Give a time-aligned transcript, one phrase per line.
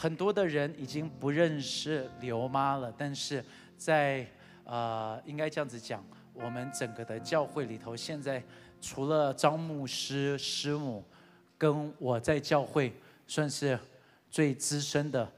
[0.00, 3.44] 很多的人已经不认识刘妈了，但是
[3.76, 4.24] 在
[4.62, 8.40] 呃，应该这样子讲，我们整个的教会里头，现在
[8.80, 11.04] 除了张牧师师母
[11.58, 12.94] 跟我在教会
[13.26, 13.76] 算是
[14.30, 15.28] 最资深的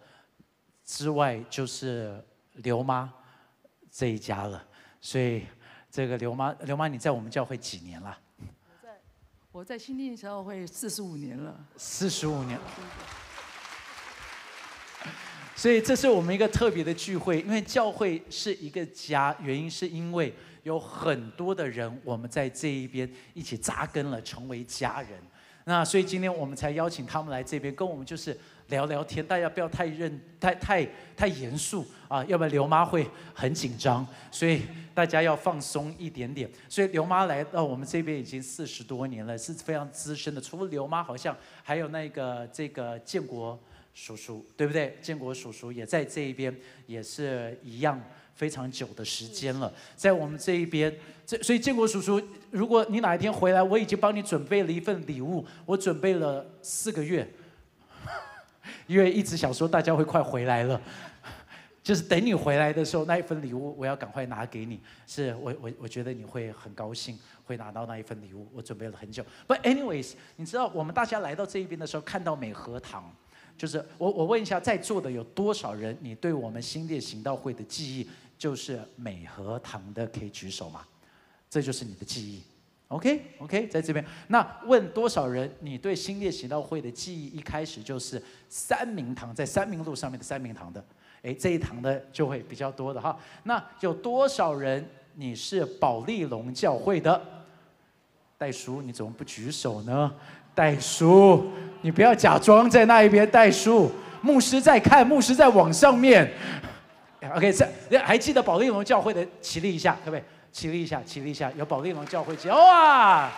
[0.84, 2.22] 之外，就是
[2.56, 3.10] 刘妈
[3.90, 4.62] 这一家了。
[5.00, 5.46] 所以
[5.90, 8.18] 这个刘妈，刘妈你在我们教会几年了？
[9.52, 11.58] 我在新店教会四十五年了。
[11.78, 12.60] 四十五年。
[15.56, 20.32] 所以这是我们一个特别的聚会，因为教会是一个家，原因是因为
[20.62, 25.10] 有很多的人，我们在这一边一起扎根了，成为家人。
[25.64, 28.36] 那所以今天我们才邀请他们来这边，跟我们就是
[28.68, 29.24] 聊聊天。
[29.24, 34.04] 大家不要太认、太太太严肃啊，要不然刘妈会很紧张。
[34.30, 34.62] 所以
[34.94, 36.50] 大家要放松一点点。
[36.68, 40.40] 所以刘妈来到我们这边已经四十多年了，是非常资深的。
[40.40, 43.56] 除了刘妈，好像还有那个这个建国
[43.94, 44.96] 叔叔，对不对？
[45.02, 46.54] 建国叔叔也在这一边，
[46.86, 48.00] 也是一样。
[48.32, 50.90] 非常久的时间了，在我们这一边，
[51.26, 52.18] 这所以建国叔叔，
[52.50, 57.28] 如果你哪一天回来，我已经帮你准备了一份礼物，我准备了四个月，
[58.86, 60.80] 因为一直想说大家会快回来了，
[61.82, 69.22] 就是等你回来的时候，那一份礼物我要赶快拿给你，是我我我觉得你会很高兴，会拿到那一份礼物，我准备了很久。
[69.46, 73.14] But anyways，你知道我们大家来到这一边的时候，看到美和堂，
[73.60, 78.08] 就是我我问一下在座的有多少人，你对我们新店行道会的记忆？
[78.38, 80.80] 就是美和堂的，可以举手吗？
[81.50, 82.42] 这就是你的记忆
[82.88, 84.02] ，OK OK，在这边。
[84.28, 90.82] 那问多少人，你对新列行道会的记忆一开始就是三明堂，在三明路上面的三明堂的，
[91.20, 93.14] 哎，这一堂的就会比较多的哈。
[93.42, 97.22] 那有多少人你是宝利龙教会的？
[98.38, 100.10] 袋叔，你怎么不举手呢？
[100.54, 101.50] 袋书，
[101.82, 103.28] 你不要假装在那一边。
[103.30, 103.90] 袋书，
[104.20, 106.30] 牧师在看，牧师在网上面。
[107.34, 107.66] OK，这
[107.98, 110.22] 还记得宝利龙教会的起立一下，可不可以？
[110.50, 113.30] 起立一下，起立一下，有宝利龙教会记，哇，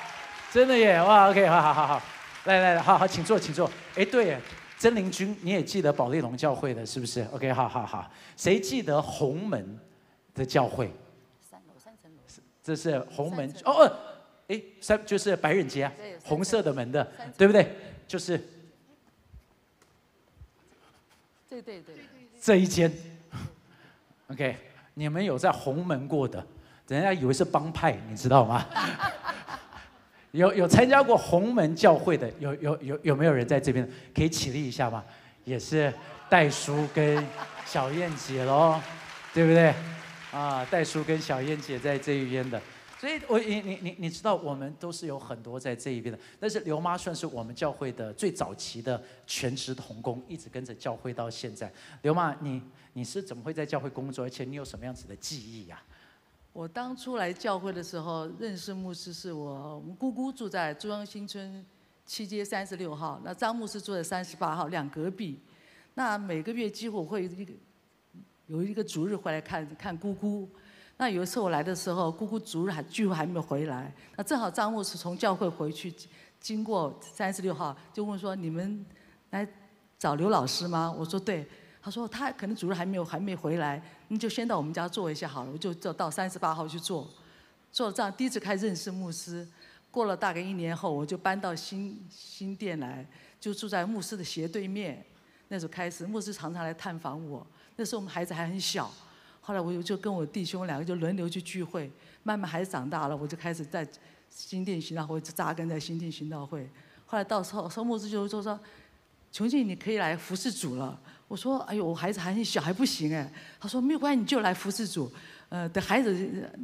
[0.51, 2.03] 真的耶，哇，OK，好好好好，
[2.45, 3.71] 来来来，好好，请坐，请坐。
[3.97, 4.39] 哎，对，
[4.79, 9.79] 真灵君，你也记得宝利龙教会的，是不是？OK，好好好，谁记得红门
[10.35, 10.91] 的教会？
[11.41, 12.19] 三楼，三层楼。
[12.63, 13.93] 这是红门哦哦，
[14.49, 15.93] 哎，三就是白人街啊，
[16.25, 17.75] 红色的门的，对不对？
[18.07, 18.37] 就是。
[21.49, 21.95] 对对对。
[22.41, 22.93] 这一间。
[24.29, 24.57] OK，
[24.95, 26.45] 你们有在红门过的，
[26.89, 28.67] 人家以为是帮派，你知道吗？
[30.33, 35.05] 有有参加过红门教会的，有有有有没有人在这边可以起立一下吗？
[35.45, 35.93] 也是
[36.31, 37.23] 戴叔跟
[37.67, 38.81] 小燕姐喽，
[39.35, 39.75] 对不对？
[40.33, 42.61] 啊，戴叔跟小燕姐在这一边的。
[43.03, 46.21] 所以，我你你你你知道，我们都是有很多在这一边的。
[46.39, 51.69] 但是刘妈算是我们教会的最早期的全职童工，一直跟着教会到现在。
[52.03, 54.25] 刘妈，你你是怎么会在教会工作？
[54.25, 55.83] 而且你有什么样子的记忆呀？
[56.53, 61.67] 我当初来教会的时候，认识牧师是我我们姑姑住在中央新村
[62.07, 65.41] 七街三十六号，那张牧师住在三十八号，两隔壁。
[65.95, 67.53] 那每个月几乎会一个
[68.47, 70.49] 有一个主日回来看看姑姑。
[71.03, 75.93] 那有一次我来的时候，姑姑主日还聚会还没有回来，那正好张牧师从教会回去，
[76.39, 78.87] 经过三十六号，就问说：“你们
[79.31, 79.45] 来
[79.99, 81.45] 找刘老师吗？”我说：“对。”
[81.83, 87.11] 他说：“他可能主日还没有还没回来，你就先到我们家坐一下好了。”我就就到三十八号去坐，
[87.73, 89.45] 坐了这样第一次开始认识牧师。
[89.91, 93.05] 过了大概一年后，我就搬到新新店来，
[93.41, 95.05] 就住在牧师的斜对面。
[95.49, 97.45] 那时候开始，牧师常常来探访我。
[97.75, 98.89] 那时候我们孩子还很小。
[99.45, 101.91] 后来我就就跟我弟兄两个就轮流去聚会，
[102.23, 103.87] 慢慢孩子长大了，我就开始在
[104.31, 106.71] 新店行道会扎根在新店行道会。
[107.05, 108.59] 后来到时候，收牧师就就说
[109.33, 115.11] ：“琼庆，你可以来服侍主了。”我说：“哎呦，我孩子还很小，还不行哎。”他说：“没有关系，你就来服侍主。
[115.49, 116.15] 呃，等孩子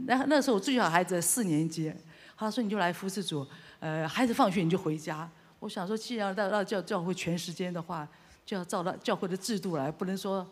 [0.06, 1.92] 那那时候我最小孩子四年级，
[2.36, 3.44] 他说你就来服侍主。
[3.80, 5.28] 呃，孩子放学你就回家。
[5.58, 8.08] 我想说，既然到到教教会全时间的话，
[8.46, 10.48] 就要照到教会的制度来，不能说。”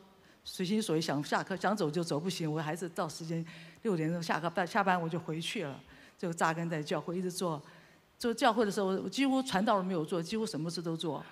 [0.48, 3.44] 随心所欲，想下课想走就走，不行，我还是到时间
[3.82, 5.78] 六点钟下课，下班我就回去了，
[6.16, 7.60] 就扎根在教会，一直做。
[8.16, 11.22] 做教会的时候，我几乎传道都没有做，几乎什么事都做。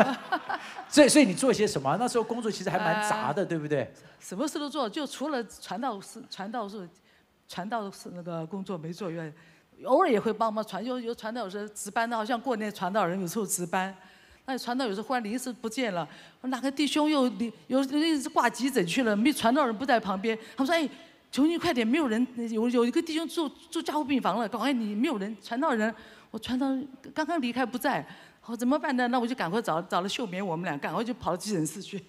[0.86, 1.96] 所以，所以你做些什么？
[1.98, 3.90] 那时候工作其实还蛮杂的，对不对？
[4.20, 6.86] 什么事都做，就除了传道是传道是
[7.48, 9.32] 传道是那个工作没做以外，
[9.84, 13.96] 偶尔也会帮忙传，有有传道有时候值班的，好像过年传道人有时候值班。
[14.44, 16.08] 那传道有时候忽然临时不见了，
[16.40, 20.36] 我哪个弟兄又有有直挂急诊去了，没传道人不在旁边。
[20.56, 20.88] 他们说：“哎，
[21.30, 25.94] 求你快点，没有人，有有一个弟兄住住加护病房了，赶快你没有人传道人。”
[26.32, 26.66] 我传道
[27.12, 28.02] 刚刚离开不在，
[28.46, 29.06] 我怎么办呢？
[29.08, 32.02] 那我就赶快找找了秀棉，我们俩赶快就跑到急诊室去。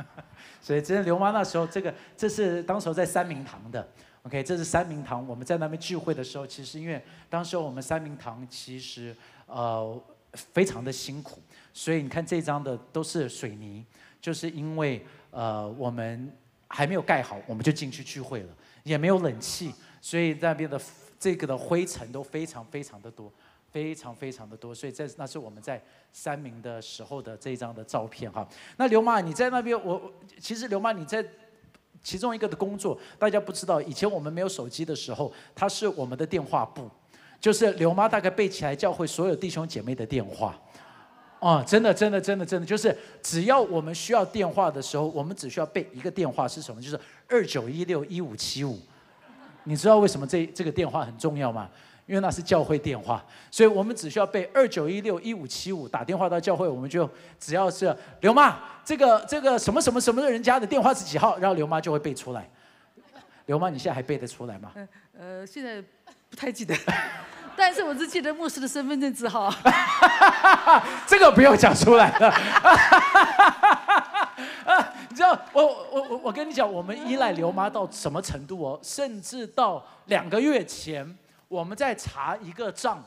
[0.62, 3.86] 所以，真的刘妈那时候，这个这是当时候在三明堂的
[4.22, 5.28] ，OK，这是三明堂。
[5.28, 11.42] 我们在那边聚会的时候，其实因为当时我们三明堂其实呃非常的辛苦，
[11.76, 13.84] 所以你看这张的都是水泥，
[14.18, 16.32] 就是因为呃我们
[16.68, 20.80] 还没有盖好，我们就进去聚会了，也没有冷气，所以那边的
[21.20, 23.30] 这个的灰尘都非常非常的多。
[23.72, 28.48] 非常非常的多，所以这那是我们在三明的时候的这张的照片哈。
[28.78, 31.22] 那刘妈你在那边，我其实刘妈你在
[32.02, 36.88] 其中一个的工作，大家不知道，以前我们没有手机的时候，它是我们的电话簿，
[37.38, 40.58] 就是刘妈大概背起来教会所有弟兄姐妹的电话。
[41.38, 46.80] 哦，真的真的真的真的，就是只要我们需要电话的时候，我们只需要背一个电话是什么？
[46.80, 46.98] 就是
[47.28, 48.78] 二九一六一五七五。
[49.64, 51.68] 你知道为什么这这个电话很重要吗？
[52.06, 57.10] 因为那是教会电话，所以我们只需要背二九一六一五七五打电话到教会，我们就
[57.40, 62.48] 只要是刘妈这个这个什么什么什么的人家的电话是几号，然后刘妈就会背出来。
[63.46, 64.72] 刘妈，你现在还背得出来吗？
[65.18, 65.82] 呃，现在
[66.30, 66.76] 不太记得，
[67.56, 69.52] 但是我只记得牧师的身份证字号。
[71.06, 72.28] 这个不用讲出来了。
[74.64, 78.78] 啊 你知道，我我我我跟你讲，我们依赖刘妈到什么程度哦？
[78.82, 81.16] 甚至到两个月前。
[81.48, 83.00] 我们在查一个账，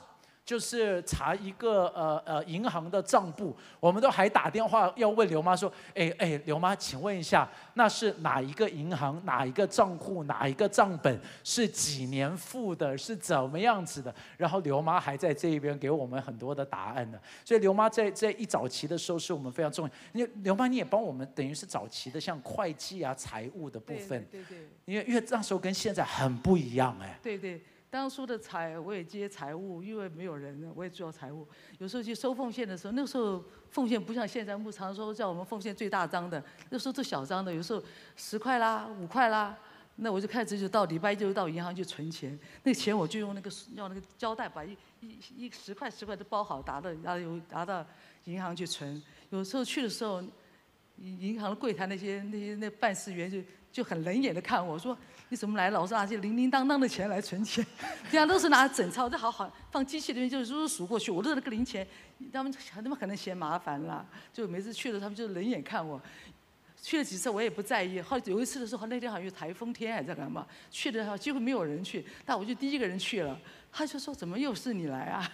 [0.50, 14.12] 就是查一个呃呃银行的账簿，我们都还打电话要问刘妈说，哎哎，刘妈，请问一下，那是哪一个银行、哪一个账户、哪一个账本是几年付的，是怎么样子的？
[14.38, 17.20] 然后刘妈还在这一边给我们很多的答案呢。
[17.46, 19.94] 所以刘妈在在一早期的时候是我们非常重要。
[20.14, 24.26] 因为刘妈你也帮我们，等于是早期的像会计啊、财务的部分。
[24.32, 24.58] 对对。
[24.86, 27.20] 因为因为那时候跟现在很不一样哎。
[27.22, 27.62] 对对。
[27.92, 31.48] 当初的财我也接财务，因为没有人，我也做财务。
[31.80, 37.82] 有时候去收奉献的时候，那个时候奉献不像现在牧场说叫我们奉献最大张的，那时候做小张的，有时候
[38.16, 39.58] 十块啦、五块啦，
[39.96, 42.38] 那我就开始就到礼拜就到银行去存钱。
[42.62, 47.84] 那钱我就用那个要那个胶带把一一一十块十块都包好，拿到拿有拿到
[48.26, 49.02] 银行去存。
[49.32, 50.24] 有时候去的时候，
[50.98, 53.40] 银行的柜台那些那些那办事员就
[53.72, 54.96] 就很冷眼的看我说。
[55.30, 55.70] 你怎么来？
[55.70, 57.66] 老是拿些零零当当的钱来存钱，
[58.12, 61.12] 这样都是拿整钞，这好好放机器里面就数数过去。
[61.12, 61.88] 我都那个零钱，
[62.34, 66.02] 他们他们可能嫌麻烦了，就每次去了他们就冷眼看我。
[66.82, 73.38] 去了几次我也不在意，后有一次的时候那天好像有台风天还在干嘛，去的时候几乎没有人去，但我就第一个人去了。
[73.72, 75.32] 他就说怎么又是你来啊？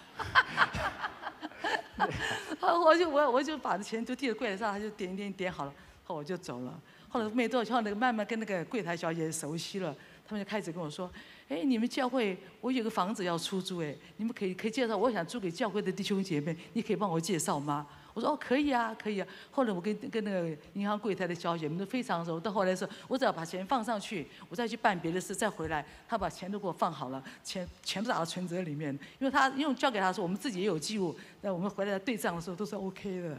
[2.59, 6.81] 我就我我就把钱就递到柜台上，他就点点点好了，后我就走了。
[7.15, 9.95] 后来没多久，后那个慢慢跟那个柜台小姐熟悉了，
[10.27, 11.09] 他们就开始跟我说
[11.47, 19.27] ：“哎，你们教会我有个房子要出租，哎，你们可以可以介绍，我想租给教会的弟兄姐妹，你可以帮我介绍吗？”我说哦，可以啊，可以啊。
[19.51, 22.39] 后来我跟跟那个银行柜台的小姐们都非常熟。
[22.39, 28.97] 到后来说，我只要把钱放上去，我再去办别的事，再回来，他把钱都给我放好了，钱全部打到存折里面。
[29.19, 33.37] 因为他因为交给他说，我们自己也有记录，那我们回来对账的时候都是 OK 的。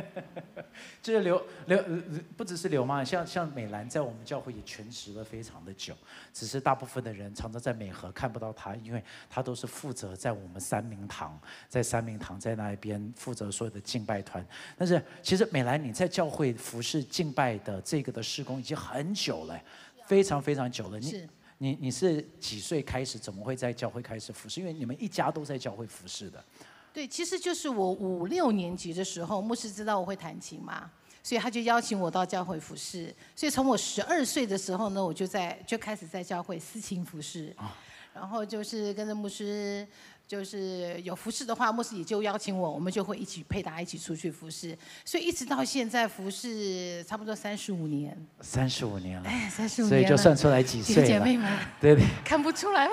[1.00, 1.82] 就是刘刘
[2.36, 5.94] 不只是刘妈，像像美兰在我们教会也全职了非常的久，
[6.34, 13.69] 只是大部分的人常常在美和看不到他，因为他都是负责在我们三明堂，在三明堂在那一边负责说。
[13.70, 14.44] 的敬拜团，
[14.76, 19.58] 但是其实美兰你在教会服侍敬拜的这个的施工已经很久了，
[20.06, 20.98] 非常非常久了。
[20.98, 23.18] 你你你是几岁开始？
[23.18, 24.60] 怎么会在教会开始服侍？
[24.60, 26.44] 因为你们一家都在教会服侍的。
[26.92, 30.90] 对，其实就是我五六年级的时候，牧师知道我会弹琴嘛，
[31.22, 33.14] 所以他就邀请我到教会服侍。
[33.36, 37.54] 所以从我十二岁的时候呢，我就在就开始在教会私琴服侍，
[38.12, 39.86] 然后就是跟着牧师。
[40.30, 44.78] 就是有服饰的话，牧师也就邀请我，我们就会一起配搭一起出去服饰。
[45.04, 48.16] 所以一直到现在服饰差不多三十五年。
[48.40, 51.04] 三十五年了，哎，三十五年所以就算出来几岁了。
[51.04, 52.92] 姐妹们，对对，看不出来吗？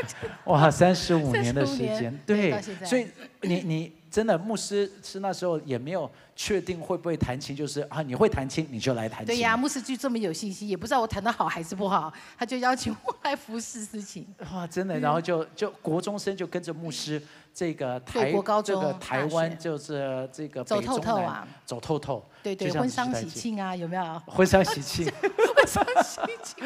[0.46, 3.06] 哇，三十五年的时间，对，所以
[3.42, 3.97] 你你。
[4.10, 9.26] 真的，牧师是那时候也没有确定会不会弹琴，就是啊，你会弹琴你就来弹琴。
[9.26, 14.26] 对呀，牧师就这么有信心，也不知道我弹的好还是不好，他就邀请我来服侍事情。
[14.52, 17.20] 哇， 真的，然后就就国中生就跟着牧师，
[17.58, 22.24] 这个台这个台湾就是这个走透透啊，走透透。
[22.40, 24.22] 对对，婚丧喜庆啊，有没有？
[24.28, 25.04] 婚丧喜庆，
[25.56, 26.64] 婚丧喜庆，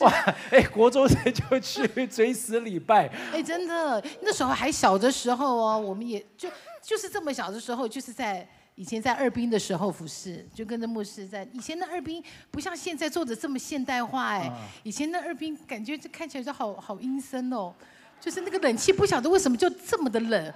[0.00, 0.10] 哇！
[0.50, 3.06] 哎，国中生就去追思礼拜。
[3.32, 6.50] 哎，真的，那时候还小的时候哦，我们也就
[6.82, 8.44] 就是这么小的时候，就是在
[8.74, 11.48] 以前在二兵的时候服侍，就跟着牧师在。
[11.52, 12.20] 以前的二兵
[12.50, 14.50] 不像现在做的这么现代化，哎，
[14.82, 17.72] 以前的二兵感觉这看起来就好好阴森哦。
[18.20, 20.54] 就是那个冷气不晓得为什么就这么的冷，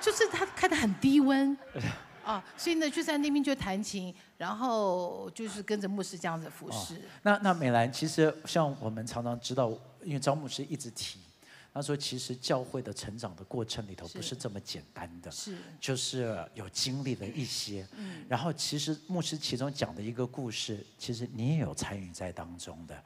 [0.00, 1.56] 就是它开的很低温。
[2.28, 7.00] 啊，所以呢就在那边就弹琴，然后就是跟着牧师这样子服侍。
[7.22, 9.70] 那那美兰，其实像我们常常知道，
[10.02, 11.20] 因为张牧师一直提，
[11.72, 17.88] 他说其实教会的成长的过程里头不是这么简单的，是，就是有经历了一些。
[17.96, 18.26] 嗯。
[18.28, 23.02] 然后其实牧师其中讲的一个故事，其实你也有参与在当中的，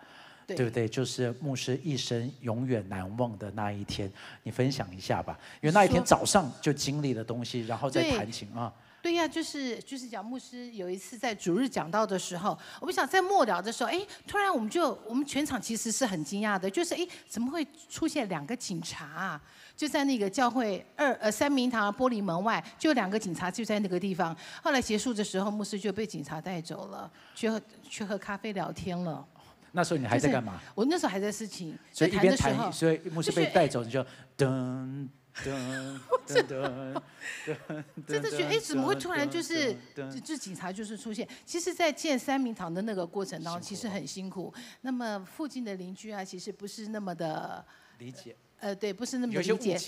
[0.54, 0.88] 对不对？
[0.88, 4.10] 就是牧师一生永远难忘的那一天，
[4.42, 5.38] 你分享一下吧。
[5.60, 8.72] 因为那一天早上就经历了东西，然后再弹琴啊。
[9.02, 19.42] 对呀，就是就是讲牧师有一次在主日讲到的时候，我们想在末了的时候，哎，突然我们就我们全场其实是很惊讶的，就是哎，怎么会出现两个警察啊？
[19.76, 24.36] 就在那个教会二呃三明堂玻璃门外，就两个警察就在那个地方。
[24.62, 29.26] 后来结束的时候，牧师就被警察带走了，去喝去喝咖啡聊天了。
[29.72, 30.60] 那时候你还在干嘛？
[30.74, 34.00] 我那时候还在事情，所以一边谈，所以牧师被带走，你就
[34.36, 35.08] 噔。
[35.34, 39.74] 噔噔噔真的觉得哎，怎么会突然就是
[40.22, 41.26] 就警察就是出现？
[41.46, 44.52] 其实，在建三明堂的那个过程当中，其实很辛苦。
[44.82, 47.64] 那么附近的邻居啊，其实不是那么的
[47.96, 48.36] 理解。
[48.60, 49.78] 呃，对，不是那么理解。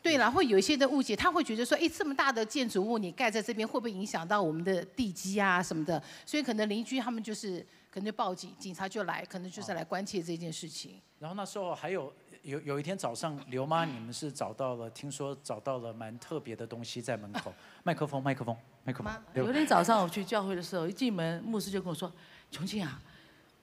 [0.00, 6.00] 对了，会有一些的误解，他会觉得说，哎，这么大的建筑物你盖在这边，会不会影响到我们的地基啊什么的？
[6.24, 11.00] 所以可能邻居他们就是可能就报警，警察就来，可能就是来关切这件事情。
[11.20, 12.12] 然后那时候还有。
[12.42, 17.50] 有有一天早上，刘妈，你们是找到了，听说找到了蛮特别的东西在门口，
[17.82, 19.10] 麦克风，麦克风，麦克风。
[19.32, 22.12] 有一天早上我去教会的时候，一进门，牧师就跟我说
[22.52, 23.00] ：“琼庆啊，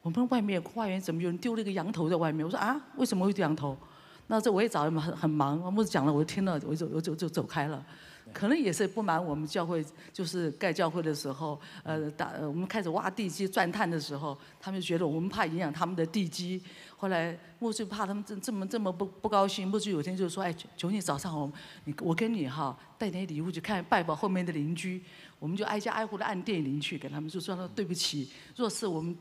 [0.01, 3.77] 我们外面花园怎么有人丢了一个羊头在外面？”我说：“啊，为什么会丢羊头？”
[4.25, 7.85] 那这我也找很很忙，牧师讲了，我就听了，我就我就就走开了。
[8.33, 16.61] 可能也是不满我们教会，就是盖教会的时候，呃，打我们开始挖地基、钻探的时候，他们觉得我们怕影响他们的地基。
[16.95, 21.51] 后来牧师怕他们这这么这么不不高兴，牧师有天就说：“哎，求你早上我
[21.85, 25.03] 你我跟你哈带点礼物去看拜访后面的邻居，
[25.39, 29.17] 我们就挨家挨户的按电铃去给他们就说对不起，若是我们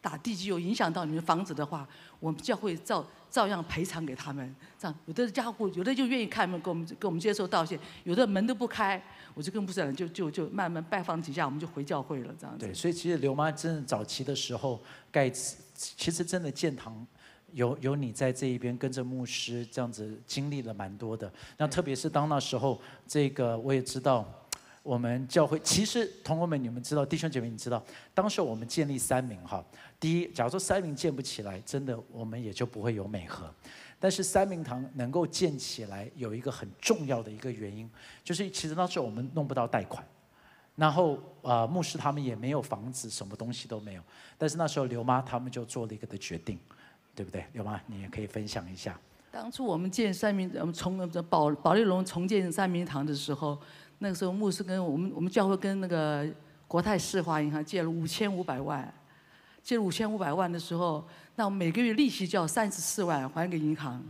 [0.00, 1.86] 打地基有影响到你们房子的话，
[2.20, 9.00] 我们教会照。”照样赔偿给他们，这样有的家户有的就愿意开门给我们给我们接受道歉，有的门都不开，
[9.34, 12.64] 我就跟不少人就就就慢慢拜访几下，我们就回教会了这样子。
[12.64, 14.82] 对，所以其实刘妈真的早期的时候
[15.12, 17.06] 盖，其实真的建堂
[17.52, 21.30] 有有你在这一边跟着牧师这样子经历了蛮多的。
[21.58, 24.26] 那特别是当那时候，这个我也知道，
[24.82, 27.82] 我们教会其实同学们你们知道，弟兄姐妹你知道，
[28.14, 29.64] 当时我们建立三名哈。
[30.00, 33.52] 第一，假如说三明建不起来，真的我们也就不会有美和。
[34.00, 37.90] 但是三明堂能够建起来，有一个很重要的一个原因，
[38.22, 40.06] 就是其实那时候我们弄不到贷款，
[40.76, 44.02] 然后呃牧师他们也没有房子，什么东西都没有。
[44.38, 46.56] 但是那时候刘妈他们就做了一个的决定，
[47.14, 47.44] 对不对？
[47.52, 48.96] 刘妈，你也可以分享一下。
[49.32, 50.96] 当初我们建三明，我们重
[51.28, 53.60] 保保利龙重建三明堂的时候，
[53.98, 56.26] 那个时候牧师跟我们我们教会跟那个
[56.66, 58.92] 国泰世华银行借了五千五百万。
[59.60, 64.02] 借了五千五百万的时候，那每个月利息就要三十四万还给银行。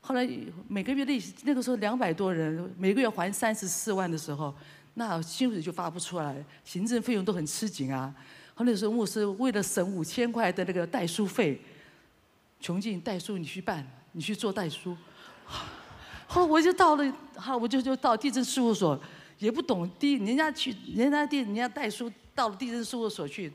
[0.00, 0.26] 后来
[0.66, 4.54] 每个月利息，那个时候两百多人，每个月还三十四万的时候，
[4.94, 8.14] 那薪水就发不出来，行政费用都很吃紧啊。
[8.54, 11.60] 后那时候牧师为了省五千块的那个代书费，
[12.58, 14.96] 穷尽代书你去办，你去做代书。
[16.30, 19.00] 后来我就到了，好我就就到地震事务所，
[19.38, 23.50] 也不懂地，人家去人家地人家带书到了地震事务所去。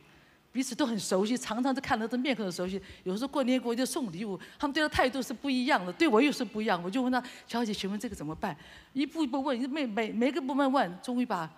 [0.51, 2.79] 彼此都很熟悉，常常都看到这面孔很熟悉。
[3.03, 6.79] 有时候过年过节送礼物，他们对他态度是不一样的，对我又是不一样。
[6.83, 8.55] 我就问他：“小姐，请问这个怎么办？”
[8.93, 11.49] 一步一步问，每每每个部门问，终于把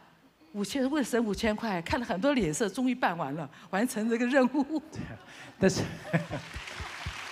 [0.53, 4.81] 五千为了省五千块，看了很多脸色，终于办完了，完成这个任务。
[4.89, 5.01] 对，
[5.59, 5.81] 但是，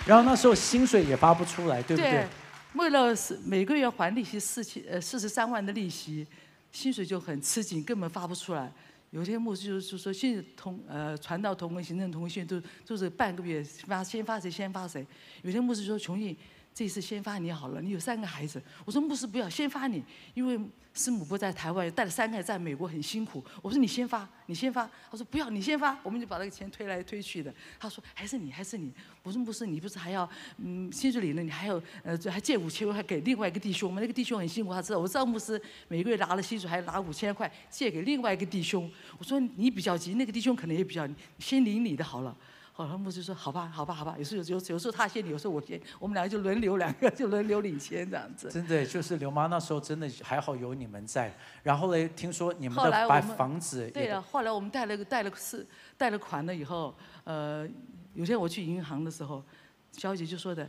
[0.06, 2.12] 然后那时候薪水也发不出来，对不对？
[2.12, 2.28] 对，
[2.76, 6.26] 为了是每个月还利息四千呃四十三万的利息，
[6.72, 8.72] 薪水就很吃紧，根本发不出来。
[9.12, 15.06] 有些牧师就是说，现在同呃传道同工、行政同工都都是半个月发，先发谁先发谁。
[15.44, 16.36] 有些牧师说，琼印
[16.74, 18.62] 这次先发你好了，你有三个孩子。
[18.86, 20.04] 我说牧师不要先发你，
[20.34, 20.60] 因为。
[20.96, 23.44] 师母不在台湾，带了三个在美国很辛苦。
[23.64, 24.88] 我说你先发，你先发。
[25.10, 27.52] 他说不要，你先发，我们就把那个钱推来推去的。
[27.80, 28.94] 他说还是你，还是你。
[29.24, 34.02] 我说牧师，你不是还要嗯，薪水领了，你还要呃，还借五千块给另外一个弟兄吗？
[34.02, 35.00] 那个弟兄很辛苦，他知道。
[35.00, 38.88] 我知道牧师每个月拿了薪水，还拿五千块借给另外一个弟兄。
[39.18, 42.38] 我说你比较急，那个弟兄可能也比较，先领你的好了。
[42.76, 44.16] 好了，牧师说好吧，好吧，好吧。
[44.18, 48.50] 有时候有有时候他先领，有时候我先，我们两个就轮流，两个就轮流领钱这样子。
[48.50, 51.32] 真的，就是刘妈那时候真的还好有你们在。
[51.62, 53.88] 然后呢，听说你们的把房子。
[53.92, 55.64] 对了，后来我们贷了个贷了是
[56.00, 57.70] 贷了款了以后，呃，
[58.16, 59.44] 有天我去银行的时候，
[59.92, 60.68] 小姐就说的，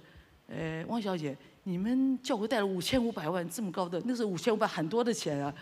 [0.48, 5.54] 呃，汪小姐，你们教会贷了五千五百万这么高的，那是五千五百很多的钱啊，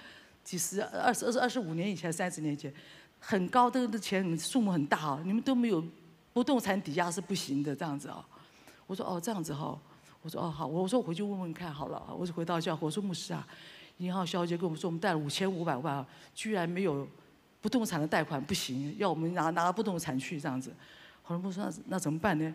[0.43, 2.75] 几十、二十、二十、二十五年以前、三十年前，
[3.21, 5.81] 很高的的钱数目很大啊，你们都没有
[6.33, 8.25] 不动产抵押是不行的这样子啊。
[8.87, 9.79] 我说哦这样子哈，
[10.23, 13.47] 我说哦好，我说我回去问问看好了，我就回到教会，我说牧师啊，
[13.99, 17.07] 银行小姐跟我们说我们贷了五千五百万，居然没有
[17.61, 20.75] 不动产的贷款不行，要我们拿拿不动产去这样子。
[21.23, 22.55] 后来牧师说那那怎么办呢？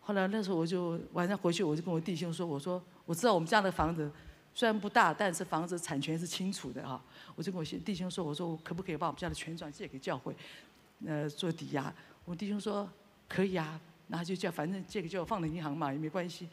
[0.00, 4.10] 后来那时候我就晚上回去，我就跟我弟兄说：“我说我知道我们家的房子
[4.54, 6.98] 虽然不大，但是房子产权是清楚的啊。”
[7.36, 10.34] 我就跟我弟兄说：“我说我可不可以把我们家的权转借给教会，
[11.06, 11.94] 呃，做抵押？”
[12.24, 12.88] 我弟兄说
[13.28, 16.48] ：“可以啊，然后就叫反正借给教会放在银行嘛，也没关系。”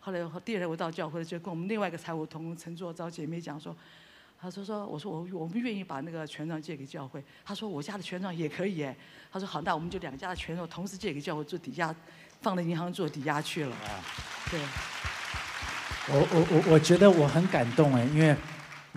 [0.00, 3.74] 后来第二天我到教会就跟我们另外一个财务同工陈作找姐妹讲说
[4.40, 8.96] ：“她说说我说我我们愿意把那个权杖借给教会。”她说：“我家的权杖也可以。”哎，
[9.32, 11.94] 她说：“好，那我们就两家的权杖同时借给教会做抵押。”
[12.40, 13.76] 放在银行做抵押去了。
[14.48, 14.60] 对，
[16.06, 18.36] 我我我我觉得我很感动哎，因为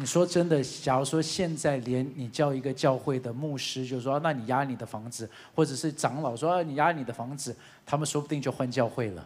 [0.02, 7.56] 你说真的，假如说现在连你叫一个教会的牧师，就是说那你押你的房子，或者是长老说你押你的房子，
[7.86, 9.24] 他们说不定就换教会了。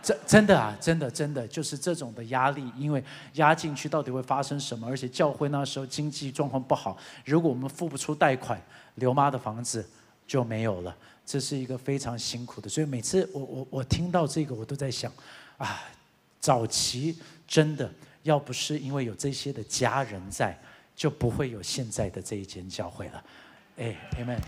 [0.00, 3.02] 真真的啊，真的真的就是这种的压力，因为
[3.34, 4.86] 压进去到底会发生什么？
[4.86, 8.62] 而且教会那时候经济状况不好，如果我们付不出贷款，
[8.94, 9.84] 刘妈的房子
[10.24, 10.96] 就没有了。
[11.26, 15.12] 这是一个非常辛苦的，所以每次我我我听到这个，我都在想，
[15.58, 15.82] 啊，
[16.38, 17.18] 早期
[17.48, 17.90] 真的
[18.22, 20.58] 要不是因为有这些的家人在，
[20.94, 23.24] 就不会有现在的这一间教会了。
[23.78, 24.38] 哎，Amen，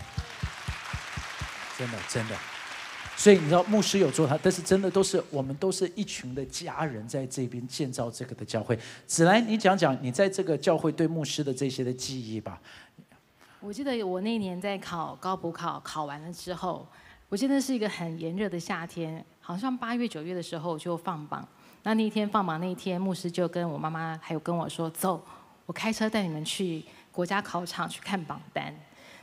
[1.77, 2.35] 真的真的。
[3.15, 8.77] 所以你知道牧师有做他，但是真的都是我们都是一群的家人在这边建造这个的教会。
[9.05, 12.59] 子兰，你讲讲你在这个教会对牧师的这些的记忆吧。
[13.59, 16.87] 我记得我那年在考高补考，考完了之后，
[17.29, 21.47] 我记得是一个很炎热的夏天，好像八月九月的时候就放榜。
[21.83, 25.23] 那那一天放榜那一天，牧师就跟我妈妈还有跟我说：“走，
[25.65, 28.73] 我开车带你们去国家考场去看榜单。”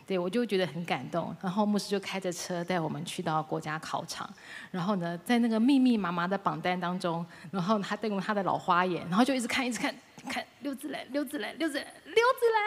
[0.07, 1.35] 对我就觉得很感动。
[1.41, 4.29] 然后牧师就开着车带我们去到国家考场，
[4.73, 9.95] 然后呢，在那个密密麻麻的榜单当中，然后他用他的老花眼，然后就一直看，一直看。
[10.29, 12.63] 看刘子兰，刘子兰，刘子兰，刘子兰，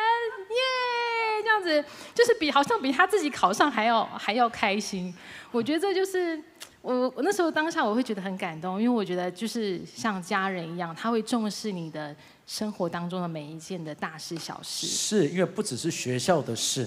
[0.49, 1.43] 耶！
[1.43, 5.13] 这样子就是比好像比他自己考上还要还要开心。
[5.51, 6.41] 我觉得这就是
[6.84, 12.13] 我我那时候当下我会觉得很感动，因为我觉得就是像家人一样，他会重视你的
[12.46, 14.86] 生活当中的每一件的大事小事。
[14.86, 16.86] 是因为不只是学校的事，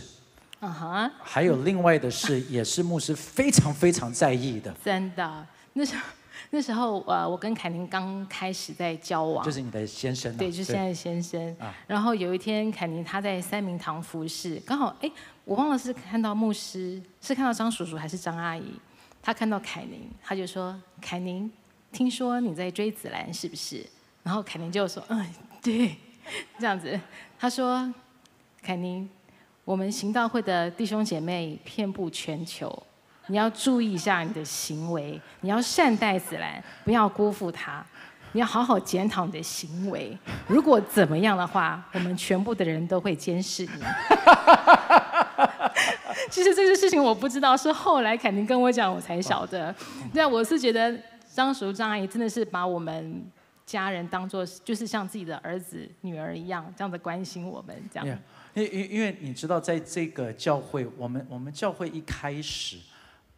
[0.61, 4.71] 嗯哼，还有另外的事，也是牧师非常非常在意的。
[4.85, 6.03] 真的，那时候。
[6.51, 11.57] 那时候，呃，我跟凯宁刚开始在交往，就是你的先生，对，就是现在的先生。
[11.89, 15.11] 然后有一天，凯宁他在三明堂服侍，刚好，哎，
[15.45, 18.63] 我忘了是看到牧师，是看到张叔叔还是张阿姨？
[19.27, 21.51] 他看到凯宁，他就说：“凯宁，
[21.91, 23.85] 听说你在追子兰，是不是？”
[24.23, 25.27] 然后凯宁就说：“嗯，
[25.61, 25.97] 对，
[26.61, 26.97] 这样子。”
[27.37, 27.93] 他说
[28.63, 29.11] ：“凯宁，
[29.65, 32.81] 我们行道会的弟兄姐妹遍布全球。”
[33.27, 37.85] 你要注意一下你的行为，你要善待子兰，不要辜负她。
[38.31, 43.73] 你要好好检讨你的行为，如果怎么样的话，我们全部的人都会监视你。
[46.31, 49.75] 其实这个事情我不知道，是后来凯宁跟我讲，我才晓得。
[50.13, 50.97] 那我是觉得
[51.33, 53.25] 张叔张阿姨真的是把我们
[53.65, 58.19] 家人当做就是像自己的儿子女儿一样，这样子关心我们这样。
[58.55, 62.79] 因因因为你知道，在这个教会，我们我们教会一开始。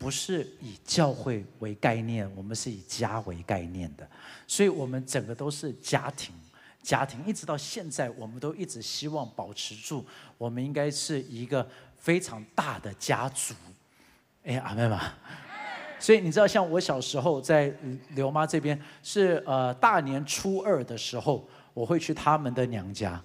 [0.00, 4.08] 不是以教会为概念，我们是以家为概念的，
[4.46, 6.32] 所以我们整个都是家庭，
[6.80, 10.06] 家庭一直到现在，我们都一直希望保持住，
[10.38, 13.52] 我们应该是一个非常大的家族。
[14.44, 15.12] 哎，阿妹嘛，
[15.98, 17.72] 所以你知道，像我小时候在
[18.11, 23.20] 刘妈这边，是呃大年初二的时候，我会去他们的娘家，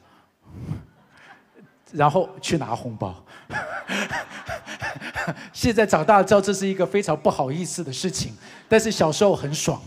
[1.94, 3.24] 然后去拿红包。
[5.54, 8.36] 现在长大知道这是一个非常不好意思的事情，
[8.68, 9.82] 但是小时候很爽，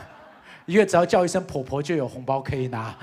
[0.64, 2.96] 因为只要叫一声婆婆就有红包可以拿，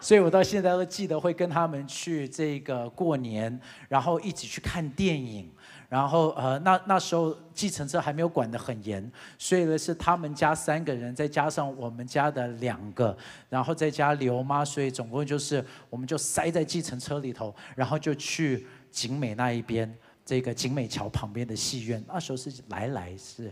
[0.00, 5.50] 所以我到现在都记得会跟他们去这个过年，然后一起去看电影，
[5.88, 13.16] 然后呃那那时候计程车还没有管得很严，所以呢是他们家三个人再加上我们家的两个，
[13.48, 19.92] 然后再加刘妈，所以总共就是我们就塞在计程车里头，然后就去景美那一边。
[20.24, 23.50] 这个景美桥旁边的戏院，那时候是来来是，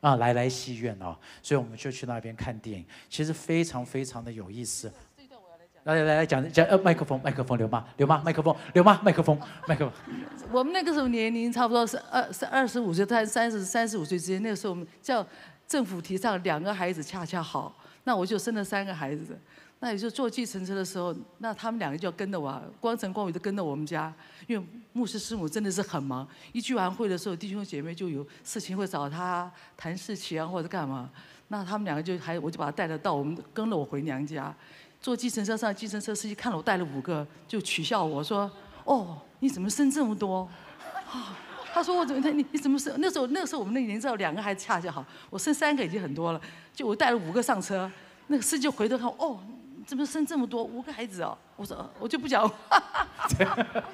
[0.00, 4.90] 啊来来戏院哦，所以我们就去那边看电影，其实非常非常的有意思。
[5.84, 9.92] 来来来讲讲呃麦克风麦克风刘妈刘妈麦克风刘妈麦克风麦克风。
[10.50, 15.26] 我们那个时候年龄差不多是二是二十五岁到三十三十五岁之间，那个时候我们叫
[15.66, 19.38] 政府提倡两个孩子恰恰好，那我就生了三个孩子。
[19.80, 24.12] 那也就坐计程车的时候，那他们两个就要跟着我，光晨光宇都跟着我们家，
[24.48, 26.26] 因为牧师师母真的是很忙。
[26.50, 31.08] 一聚完会的时候，弟兄姐妹就有事情会找他谈事情啊，或者干嘛。
[31.46, 34.52] 那他们两个就还，我就把他带了到我们，跟了我回娘家。
[35.00, 38.50] 坐计程车上，计程车司机看了我带了五个，就取笑我说
[38.84, 40.48] ：“哦，你怎么生这么多？”
[41.10, 41.38] 啊，
[41.72, 42.94] 他说我怎么他你你怎么生？
[42.98, 46.40] 那时候那时候我们那年知道两个孩子恰恰好，我生三个已经很多了，
[46.74, 47.90] 就我带了五个上车，
[48.26, 49.40] 那个司机回头看，哦。
[49.86, 51.38] 怎么生这么多五个孩子哦？
[51.56, 52.44] 我说我就不讲。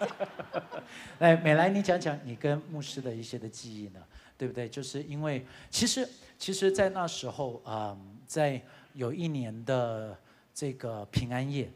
[1.20, 4.00] 来，美来，你讲讲你跟牧师的一些的记忆呢？
[4.36, 4.68] 对不对？
[4.68, 8.60] 就是因为其实其实，在那时候啊，在
[8.94, 10.18] 有一年的
[10.54, 11.70] 这个平安夜，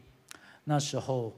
[0.63, 1.35] 那时候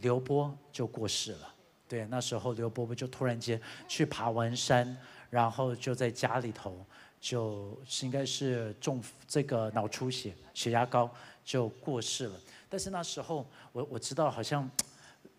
[0.00, 1.54] 刘波就过世了。
[1.88, 4.96] 对，那时候刘伯伯就突然间去爬完山，
[5.28, 6.84] 然后就在家里头，
[7.20, 11.10] 就是应该是中这个脑出血，血压高。
[11.44, 14.68] 就过世了，但是那时候我我知道好像，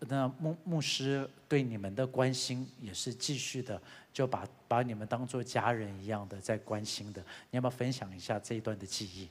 [0.00, 3.78] 那牧牧师对你们的关心也是继续的，
[4.10, 7.20] 就把把你们当做家人一样的在关心的。
[7.50, 9.28] 你要不要分享一下这一段的记忆？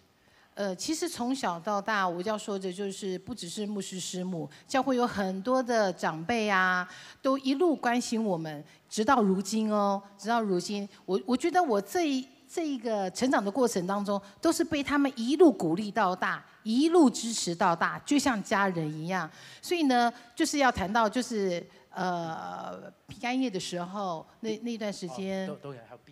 [0.58, 6.90] 呃，其实从小到大，我要说的就是，不只是牧师师母，教会有很多的长辈啊，
[7.22, 16.44] 都一路关心我们，直到如今哦，直到如今，我我觉得我这一这一个成长的过程当中，都是被他们一路鼓励到大。
[16.64, 19.30] 一路支持到大，就像家人一样。
[19.62, 21.64] 所以呢，就是要谈到，就是
[21.98, 25.50] 呃平安夜的时候，那那段时间，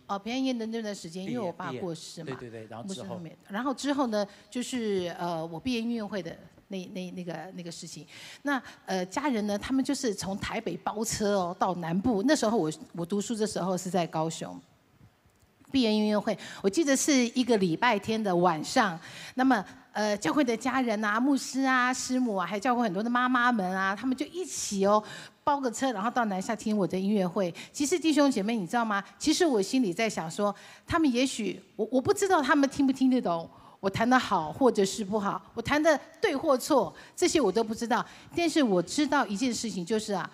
[0.07, 6.35] 哦平安夜的那段时间，因为我爸过世嘛，对对对，然后之后，然后之后呢，就是呃我毕业音乐会的
[6.69, 8.05] 那那那个那个事情。
[8.41, 12.23] 那呃家人呢，他们就是从台北包车哦到南部。
[12.23, 14.59] 那时候我我读书的时候是在高雄。
[15.71, 18.97] 毕业音乐会，我记得是一个礼拜天的晚上。
[19.33, 19.65] 那么，
[19.95, 25.01] 呃，教会的家人啊、牧师啊、师母啊，还教会很多的妈妈们啊，他们就一起哦，
[25.41, 27.53] 包个车，然后到南下听我的音乐会。
[27.71, 29.01] 其实弟兄姐妹，你知道吗？
[29.17, 30.53] 其实我心里在想说，
[30.86, 38.05] 他们也许我我不知道他们听不听得懂我弹的好或者是不好，我弹的对或错，这些我都不知道。
[38.36, 40.29] 但是我知道一件事情，就是啊，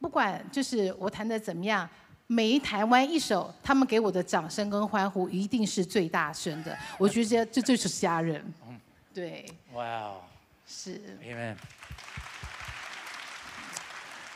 [0.00, 1.88] 不管就是我弹的怎么样。
[2.28, 6.76] 每一台湾一首，他们给我的掌声跟欢呼一定是最大声的。
[6.98, 8.44] 我觉得这就是家人。
[8.68, 8.80] 嗯，
[9.14, 9.46] 对。
[9.74, 10.20] 哇哦。
[10.66, 11.00] 是。
[11.24, 11.54] 因为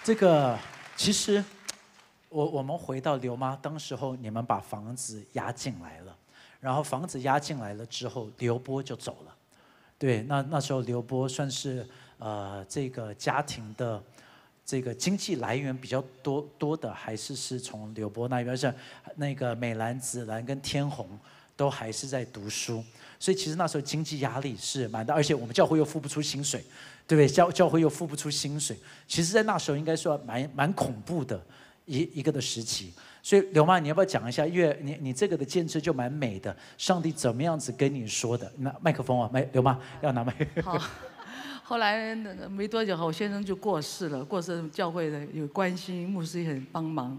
[0.04, 0.56] 这个
[0.94, 1.42] 其实，
[2.28, 6.16] 我我们回到刘妈，当时候你们把房子押进来了，
[6.60, 9.34] 然后房子押进来了之后，刘波就走了。
[9.98, 11.84] 对，那那时候刘波算是
[12.18, 14.00] 呃这个家庭的。
[14.70, 18.72] 这个经济来源比较多多的，还是是从刘波那边，像
[19.16, 21.08] 那个美兰、紫兰跟天虹，
[21.56, 22.84] 都还是在读书，
[23.18, 26.60] 所以其实那时候经济压力是蛮大，而且我们教会又付不出薪水，
[27.04, 27.26] 对不对？
[27.26, 28.76] 教教会又付不出薪水，
[29.08, 31.44] 其实，在那时候应该说蛮蛮恐怖的
[31.86, 32.92] 一一个的时期。
[33.24, 34.46] 所以刘妈，你要不要讲一下？
[34.46, 38.52] 因为你你这个的见证就蛮美的，上帝怎么样子跟你说的？
[38.58, 40.62] 那麦克风啊，麦刘妈要拿麦克。
[40.62, 40.80] 好。
[41.70, 44.24] 后来那个没多久，我先生就过世了。
[44.24, 47.16] 过世教会的有关心，牧师也很帮忙。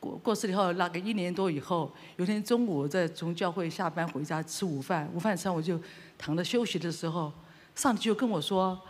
[0.00, 5.78] 过过世以后，那个一年多以后，有天中午在从教会下班回家吃午饭，午饭吃完我就
[6.16, 7.30] 躺着休息的时候，
[7.74, 8.80] 上帝就跟我说：“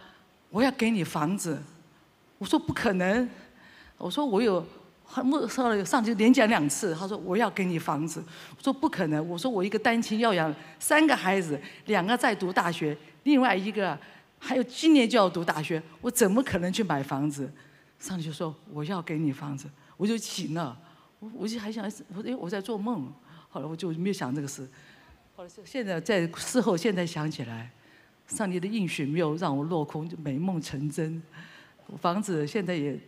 [0.50, 1.60] 我要给你房子。”
[2.38, 3.28] 我说：“不可能。”
[3.98, 4.64] 我说：“我有
[5.24, 8.22] 牧上上帝连讲两次，他说我要给你房子。”
[8.56, 13.98] 我说：“不可能。”我说：“我一个单亲要养三个孩子，两个在读大学，另外一个。”
[14.44, 17.48] 还有今年就要读大学，我怎么可能去买房子？
[18.00, 20.76] 上帝就说我要给你房子，我就醒了。
[21.20, 23.12] 我我就还想，我哎我在做梦。
[23.48, 24.68] 后来我就没有想这个事。
[25.36, 27.70] 后来现在在事后现在想起来，
[28.26, 31.22] 上帝的应许没有让我落空，就美梦成真。
[32.00, 32.98] 房子现在也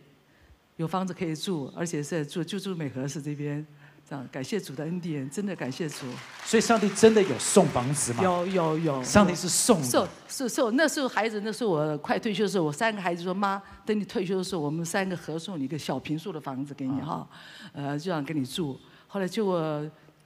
[0.77, 3.65] 有房子可以住，而且是住就住美和市这边。
[4.07, 6.05] 这样，感谢主的恩典，真的感谢主。
[6.43, 8.21] 所以上帝真的有送房子吗？
[8.23, 9.03] 有有有。
[9.03, 9.81] 上帝是送。
[9.81, 17.27] 送是送，那时候孩子，那时候我快退休的时候，我三个孩子说：“妈，等你退休的时候，我们三个合送你一个小平数的房子给你哈，
[17.73, 19.43] 呃，就想给你住。”后来就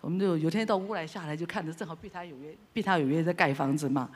[0.01, 4.09] 我们就有天到乌来下来，就看着正好碧潭有约，碧潭有约在盖房子嘛，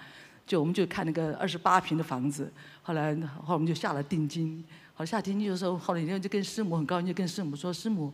[0.46, 2.52] 就我们就看那个二十八平的房子。
[2.82, 4.62] 后来后来我们就下了定金，
[4.94, 8.14] 好下定金的时候，后来就跟师母很高兴，就跟师母说：“师母，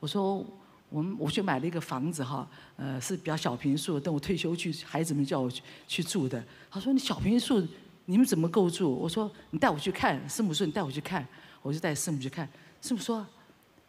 [0.00, 0.44] 我说。”
[0.90, 6.42] 我们我去买了一个房子哈，呃是比较小平数，等我退休去，孩子们叫我去去住的。
[6.70, 7.66] 他说你小平数
[8.06, 8.88] 你们怎么够住？
[8.88, 10.18] 我说你带我去看。
[10.28, 11.26] 师母说你带我去看，
[11.60, 12.48] 我就带师母去看。
[12.80, 13.26] 师母说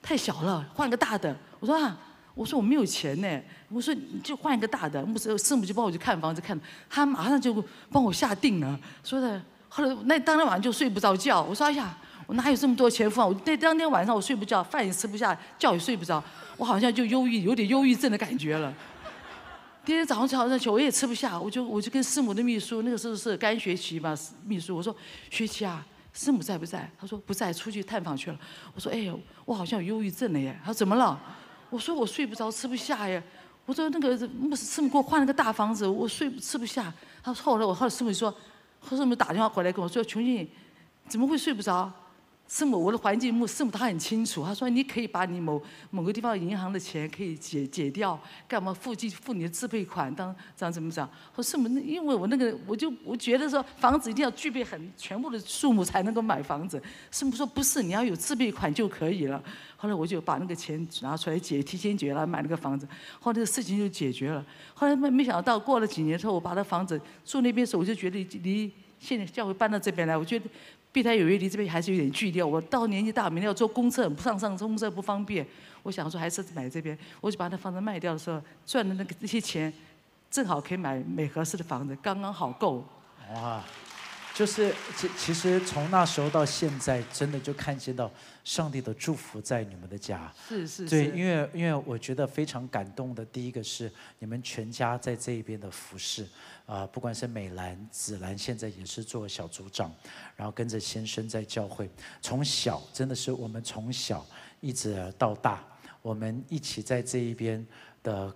[0.02, 1.36] 太小了，换个大的。
[1.60, 1.98] 我说啊，
[2.36, 6.60] 我说我没有钱呢，我说你就换一个大的，牧师师母就帮我去看房子，看，
[6.90, 9.42] 他马上就帮我下定了，说的。
[9.72, 11.96] 后来那当天晚上就睡不着觉，我说哎呀，
[12.30, 13.26] 我哪有这么多钱付啊？
[13.26, 16.24] 我那当天晚上我睡不着，饭也吃不下，觉也睡不着，
[16.58, 18.72] 我好像就忧郁，有点忧郁症的感觉了。
[19.84, 24.16] 第二天早上早上起我也吃不下，我就我就跟师母的秘书，那个时候是刚学习嘛，
[24.46, 24.96] 秘书我说
[25.32, 26.88] 学期啊，师母在不在？
[27.02, 28.38] 他说不在，出去探访去了。
[28.76, 30.56] 我说哎呦，我好像有忧郁症了耶。
[30.60, 31.20] 他说怎么了？
[31.72, 33.24] 我说我睡不着，吃不下耶。
[33.66, 36.94] 我说那个牧师母给我换了个大房子，我睡吃不下。
[37.24, 38.32] 他说后来我后来师母说，
[38.80, 40.48] 后师母打电话回来跟我说，琼静
[41.08, 41.92] 怎么会睡不着？
[42.52, 51.08] 师母，我的环境牧师母他很清楚，他说你可以把你某某个地方银行的钱可以解解掉，干嘛付记付你的自备款当这样怎么讲？
[51.36, 56.82] 说师母，因为我那个我就我觉得说房子一定要具备很全部的数目才能够买房子。
[57.12, 59.40] 师母说不是，你要有自备款就可以了。
[59.78, 62.88] 后来我就把那个钱拿出来解，提前解了买了个房子，
[63.20, 64.44] 后来这个事情就解决了。
[64.74, 70.50] 后来没没想到过了几年之后，我把那房子住那边时候，我就觉得离现在教会搬到这边来，我觉得。
[70.92, 75.46] 碧台有约离这边还是有点距离，我到年纪大，明天要坐公车，上上公车不方便。
[75.84, 79.72] 我想说还是买这边，我就把那房子卖掉的时候赚的那个那些钱，
[80.30, 82.84] 正好可以买美合适的房子，刚刚好够。
[83.34, 83.64] 哇，
[84.40, 88.10] 就是其其实从那时候到现在，真的就看见到
[88.46, 90.34] 上帝的祝福在你们的家。
[90.48, 90.90] 是是是。
[90.90, 96.26] 对，因为因为我觉得非常感动的，第一个是你们全家在这一边的服饰。
[96.66, 99.94] 啊，不管是美兰、紫兰，现在也是做小组长，
[100.38, 101.90] 然后跟着先生在教会。
[102.22, 104.26] 从小真的是我们从小
[104.62, 105.62] 一直到大，
[106.02, 107.68] 我们一起在这一边
[108.02, 108.34] 的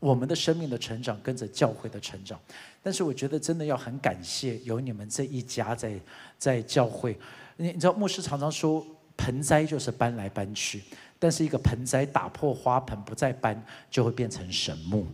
[0.00, 2.40] 我们的生命的成长，跟着教会的成长。
[2.82, 6.00] 但是我觉得真的要很感谢有你们这一家在
[6.38, 7.18] 在教会。
[7.56, 8.86] 你你知道牧师常常说，
[9.16, 10.82] 盆栽就是搬来搬去，
[11.18, 13.60] 但是一个盆栽打破花盆不再搬，
[13.90, 15.06] 就会变成神木。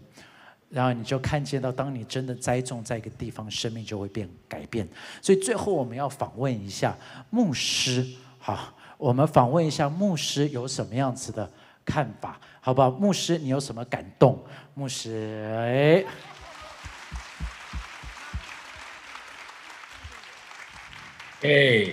[0.70, 4.88] 然后你就看见到，当你真的栽种在一个地方，生命就会变改变。
[5.22, 6.96] 所以最后我们要访问一下
[7.30, 8.04] 牧师，
[8.38, 11.48] 好，我们访问一下牧师有什么样子的
[11.84, 12.90] 看法，好不好？
[12.90, 14.42] 牧师，你有什么感动？
[14.74, 16.04] 牧师，哎，
[21.44, 21.92] 哎，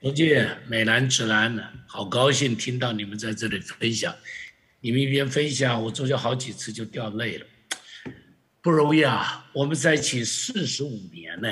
[0.00, 4.12] 同见美兰芷兰，好高兴听到你们在这里分享。
[4.80, 7.46] 你们一边分享，我中间好几次就掉泪了，
[8.60, 9.48] 不容易啊！
[9.52, 11.48] 我们在一起四十五年呢，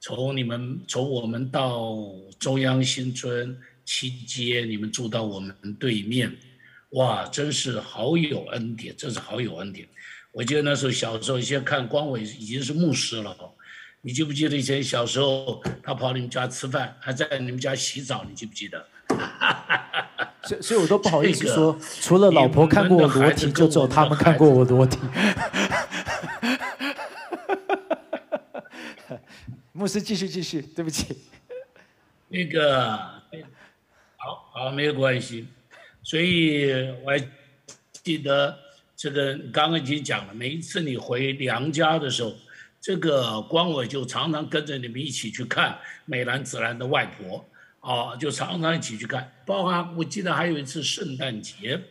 [0.00, 1.94] 从你们从我们到
[2.38, 6.34] 中央新村七街，你们住到我们对面，
[6.92, 9.86] 哇，真是好有恩典，真是好有恩典。
[10.32, 13.36] 我记得那时候小时候，先看光伟已经是牧师了，
[14.04, 18.84] 你记不记得以前小时候他跑你们家吃饭，还在你们家洗澡，你记不记得？
[20.42, 24.98] 所以，所以我都不好意思说，除了老婆看过我裸体，就只有他们看过我裸体。
[29.70, 31.16] 牧师继续继续，对不起。
[32.26, 32.96] 那个，
[34.16, 35.46] 好好没有关系。
[36.02, 36.72] 所以
[37.04, 37.24] 我还
[38.02, 38.58] 记得
[38.96, 42.34] 这个，刚刚已经讲了，每一次你回娘家的时候，
[42.82, 47.48] 这个光伟就常常跟着你们一起去看美兰紫兰的外婆。
[47.82, 51.82] 啊，就常常一起去看，包括我记得还有一次圣诞节，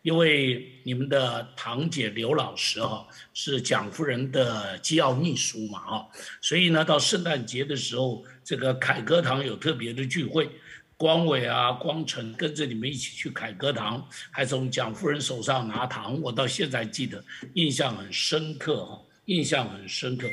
[0.00, 6.08] 因为你们的堂姐刘老师哈是蒋夫人的机要秘书嘛哈，
[6.40, 10.48] 所以呢到圣诞节的时候，这个凯歌堂有特别的聚会，
[10.96, 20.28] 光伟啊、光成跟着你们一起去凯歌堂，还从蒋夫人手上拿糖，我到现在记得印象很深刻哈，印象很深刻。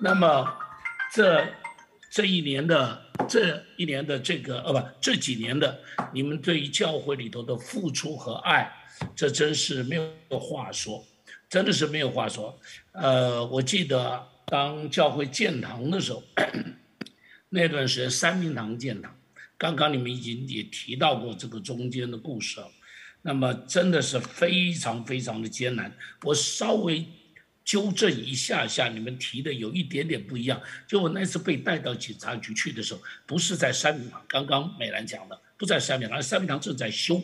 [0.00, 0.56] 那么
[1.14, 1.46] 这。
[2.14, 5.80] 这一年的这一年的这个呃不这几年的
[6.12, 8.70] 你们对于教会里头的付出和爱，
[9.16, 9.96] 这真是没
[10.28, 11.02] 有话说，
[11.48, 12.60] 真的是没有话说。
[12.92, 16.22] 呃，我记得当教会建堂的时候，
[17.48, 19.16] 那段时间三明堂建堂，
[19.56, 22.70] 刚刚你们已经也提到过这个中间的故事了，
[23.22, 25.90] 那么真的是非常非常的艰难。
[26.24, 27.06] 我稍微。
[27.64, 30.60] 纠正一下下，你们提的有一点点不一样。
[30.86, 37.22] 就我那次被带到警察局去的时候，不是在三明堂，刚刚美兰讲的，不在三明堂，三明堂正在修。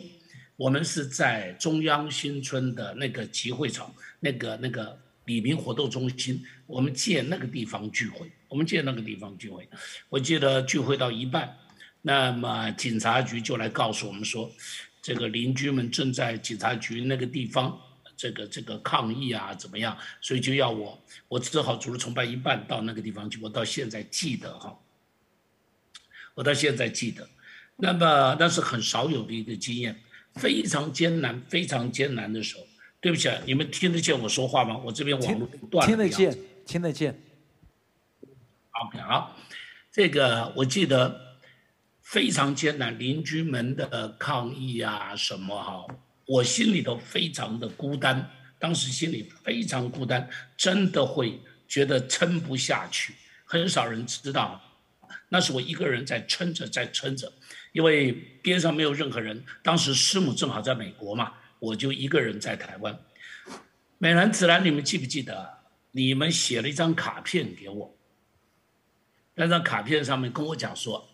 [0.55, 9.67] 我们是在中央新村的那个集会场，那个那个李明活动中心，我们借那个地方聚会，我们借那个地方聚会。
[10.09, 11.55] 我记得聚会到一半，
[12.01, 14.51] 那么警察局就来告诉我们说，
[15.01, 17.79] 这个邻居们正在警察局那个地方。
[18.19, 19.97] 这个这个抗议啊，怎么样？
[20.19, 23.39] 所以就要我，我只好除了崇拜一半到那个地方去。
[23.41, 24.77] 我到现在记得哈，
[26.33, 27.29] 我到现在记得，
[27.77, 29.97] 那么那是很少有的一个经验，
[30.33, 32.63] 非常艰难，非常艰难的时候。
[32.99, 34.77] 对不起，啊，你们听得见我说话吗？
[34.83, 35.87] 我这边网络断了。
[35.87, 37.17] 听得见，听得见。
[38.71, 39.37] OK，好，
[39.93, 41.37] 这个我记得
[42.01, 45.85] 非常艰难，邻居们的抗议啊什么哈，
[46.29, 53.15] 我心里头非常的孤单，当时心里非常孤单，真的会觉得撑不下去。
[53.45, 54.61] 很少人知道，
[55.29, 57.33] 那是我一个人在撑着，在撑着，
[57.71, 58.11] 因为
[58.43, 59.43] 边上没有任何人。
[59.63, 61.33] 当时师母正好在美国嘛。
[61.57, 62.97] 我就一个人在台湾，
[63.97, 65.57] 美兰子兰，你们记不记得？
[65.91, 67.97] 你们写了一张卡片给我，
[69.35, 71.09] 那张卡片上面跟我讲说：“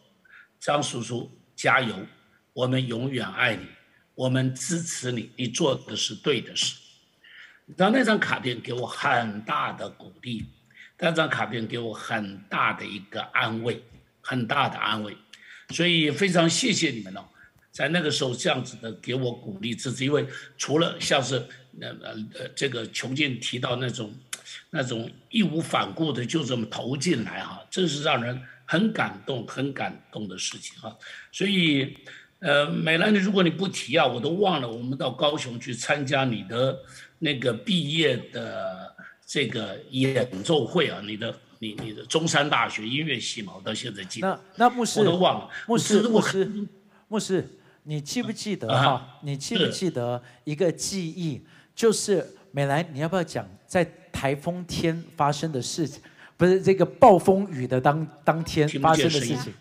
[0.62, 1.96] 张叔叔加油，
[2.54, 3.66] 我们永远爱你，
[4.16, 6.76] 我们支持你，你做的是对的事。”
[7.78, 10.46] 然后那张卡片给我很大的鼓励，
[11.00, 13.82] 那张卡片给我很大的一个安慰，
[14.22, 15.18] 很大的安慰，
[15.70, 17.26] 所以非常谢谢你们哦。
[17.72, 20.26] 在那个时候，这样子的给我鼓励支持，因为
[20.58, 21.36] 除了像是
[21.82, 24.16] 呃呃呃这个琼静提到那种
[24.70, 30.96] 那种义无反顾的就这么投进来哈，这是让人很感动、很感动的事情哈。
[31.32, 31.98] 所以，
[32.40, 34.70] 呃，美兰，如果你不提啊，我都忘了。
[34.70, 36.78] 我们到高雄去参加你的
[37.20, 38.94] 那个毕业的
[39.26, 44.28] 这个演奏会啊，你的你你的中山大学音乐系嘛，我到现在记得。
[44.28, 46.52] 那那牧师我都忘了，牧师牧师
[47.08, 47.48] 牧师。
[47.88, 49.20] 你记不记得哈？
[49.22, 51.40] 你记不记得一个记忆？
[51.76, 56.02] 就是美兰，你要不要讲在台风天发生的事情？
[56.36, 59.54] 不是这个暴风雨的当当天发生的事情。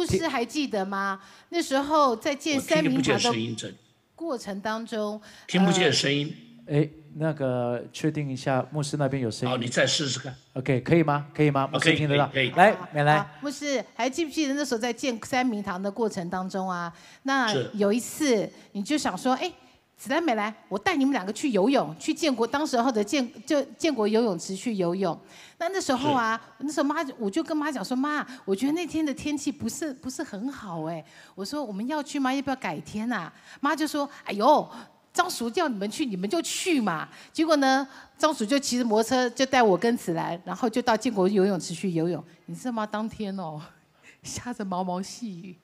[0.00, 1.20] 牧师还记得吗？
[1.50, 3.74] 那时候在建三明堂的
[4.14, 6.34] 过程当中，听不见声音。
[6.66, 9.50] 哎，那个确定一下，牧师那边有声音。
[9.50, 10.34] 好，你再试试看。
[10.54, 11.26] OK，可以吗？
[11.34, 11.68] 可以吗？
[11.70, 12.26] 牧师听得到。
[12.28, 12.50] 可以。
[12.52, 13.28] 来，美兰。
[13.42, 16.90] 牧师还记不记得那时候在建三明堂的过程当中啊？
[17.24, 19.52] 那有一次你就想说，哎，
[20.00, 25.18] 子兰美来，我带你们两个去游泳，去建国当时候的建就建国游泳池去游泳。
[25.58, 31.04] 那那时候啊，那时候妈我就跟妈讲说，妈，我觉得那天的天气不是不是很好哎。
[31.34, 32.32] 我说我们要去吗？
[32.32, 33.30] 要不要改天啊？
[33.60, 34.66] 妈就说，哎呦。
[35.12, 37.08] 张叔叫你们去，你们就去嘛。
[37.32, 37.86] 结果呢，
[38.16, 42.24] 张叔就骑着摩托车就带我跟子兰，然后就到建国游泳池去游泳。
[42.46, 42.86] 你知道吗？
[42.86, 43.60] 当天哦，
[44.22, 45.58] 下着毛毛细雨，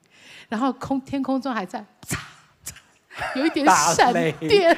[0.49, 1.83] 然后空天空中还在
[3.35, 4.75] 有一点闪电，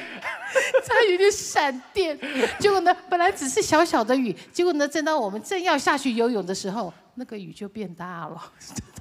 [0.84, 2.18] 差有点闪电。
[2.58, 8.52] 结果呢，本来只是小小的雨，结果呢，正当我们正要下去游泳的时候，那个雨就变大了。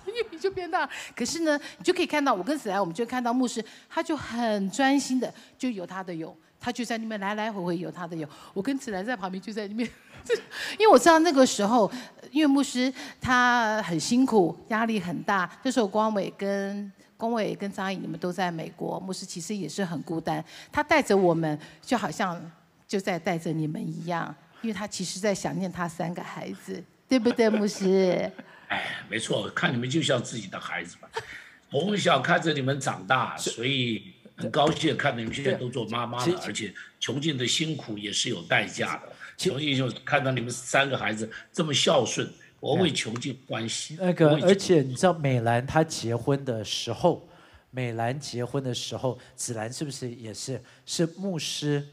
[0.31, 8.27] 雨就变大，可是呢，你就可以看到我跟子来，我们就看到牧师，他就很专心的就游他的泳，他就在那边来来回回游他的泳。
[8.53, 9.87] 我跟子来在旁边就在那边，
[10.79, 11.89] 因为我知道那个时候，
[12.31, 15.49] 因为牧师他很辛苦，压力很大。
[15.63, 20.43] 这时候光伟跟光伟跟张毅你们都在美国，牧师其实也是很孤单。
[20.71, 22.41] 他带着我们，就好像
[22.87, 28.31] 就在带着你们一样，因为他其实在想念他三个孩子，对不对， 牧师？
[28.69, 31.09] 哎，没错，看你们就像自己的孩子吧，
[31.69, 39.11] 从小看着你们长大，所以很高兴看到你们现在都做妈妈了，而且穷尽的辛苦也是有代价的。
[39.35, 42.25] 穷尽就看到你们三个孩子这么孝顺，
[42.59, 43.97] 我为穷尽欢喜。
[43.99, 47.27] 那个，而且你知道美兰她结婚的时候，
[47.71, 51.87] 美兰结婚的时候，子兰是不是也是是牧师？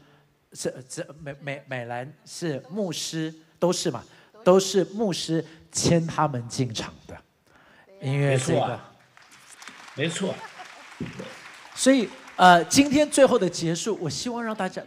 [0.53, 4.03] 是这美美美兰是牧师，都是嘛？
[4.43, 5.45] 都是牧师。
[5.69, 7.15] 牵他们进场的，
[8.01, 8.79] 因为这个，
[9.93, 10.33] 没错。
[11.75, 14.81] 所以呃，今天最后的结束，我希望让大家，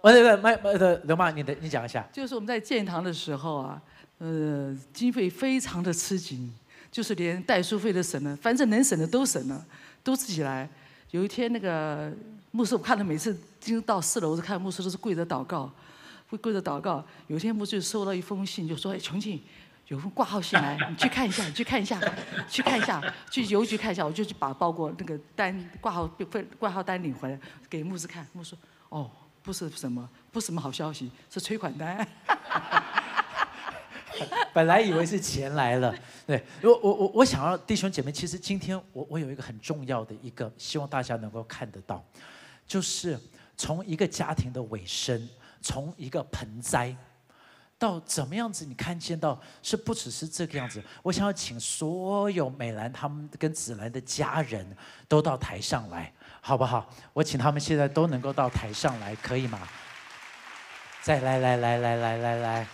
[0.00, 2.04] 呃，对对，麦呃，刘妈，你的你讲一下。
[2.12, 3.80] 就是我们在建堂的时候啊，
[4.18, 6.52] 呃，经费非常的吃紧，
[6.90, 9.64] 就是连代书费都省了，反正能省的都省了，
[10.02, 10.68] 都自己来。
[11.10, 12.12] 有一天那个
[12.50, 15.70] 牧师，我看他每次进到四楼，我看牧师都是跪着祷告，
[16.28, 17.04] 会跪着祷告。
[17.28, 19.40] 有一天牧师收到一封信，就说：“哎，琼庆。”
[19.88, 21.98] 有封挂号信来，你去看一下，你去看一下，
[22.46, 24.04] 去看一下，去邮局看一下。
[24.04, 27.40] 我就去把包裹那个单挂号费挂号单领回来，
[27.70, 28.26] 给牧师看。
[28.34, 28.58] 牧师说
[28.90, 29.10] ：“哦，
[29.42, 32.06] 不是什么，不是什么好消息，是催款单。”
[34.52, 35.94] 本来以为是钱来了，
[36.26, 36.44] 对。
[36.62, 42.04] 我我我我想要弟兄姐妹，其实今天我我有一个很重要的一个，希望大家能够看得到，
[42.66, 43.18] 就是
[43.56, 45.28] 从一个家庭的尾声，
[45.60, 46.96] 从一个盆栽。
[47.80, 48.64] 到怎么样子？
[48.64, 50.82] 你看见到是不只是这个样子。
[51.00, 54.66] 我想要请所有美兰他们跟子兰的家人
[55.06, 56.92] 都到台上来，好不好？
[57.12, 59.60] 我请他们现在都能够到台上来，可以吗？
[61.02, 62.66] 再来来来来来来来。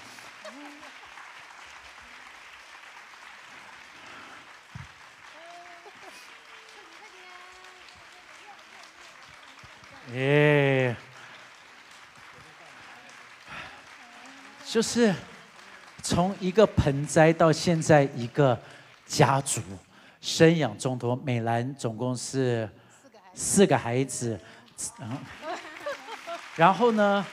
[10.15, 10.95] 耶，
[14.65, 15.13] 就是
[16.03, 18.57] 从一个盆栽到现在一个
[19.05, 19.61] 家族，
[20.21, 21.17] 生养众多。
[21.17, 22.69] 美兰总共是
[23.35, 24.39] 四个孩子，
[26.55, 27.27] 然后呢，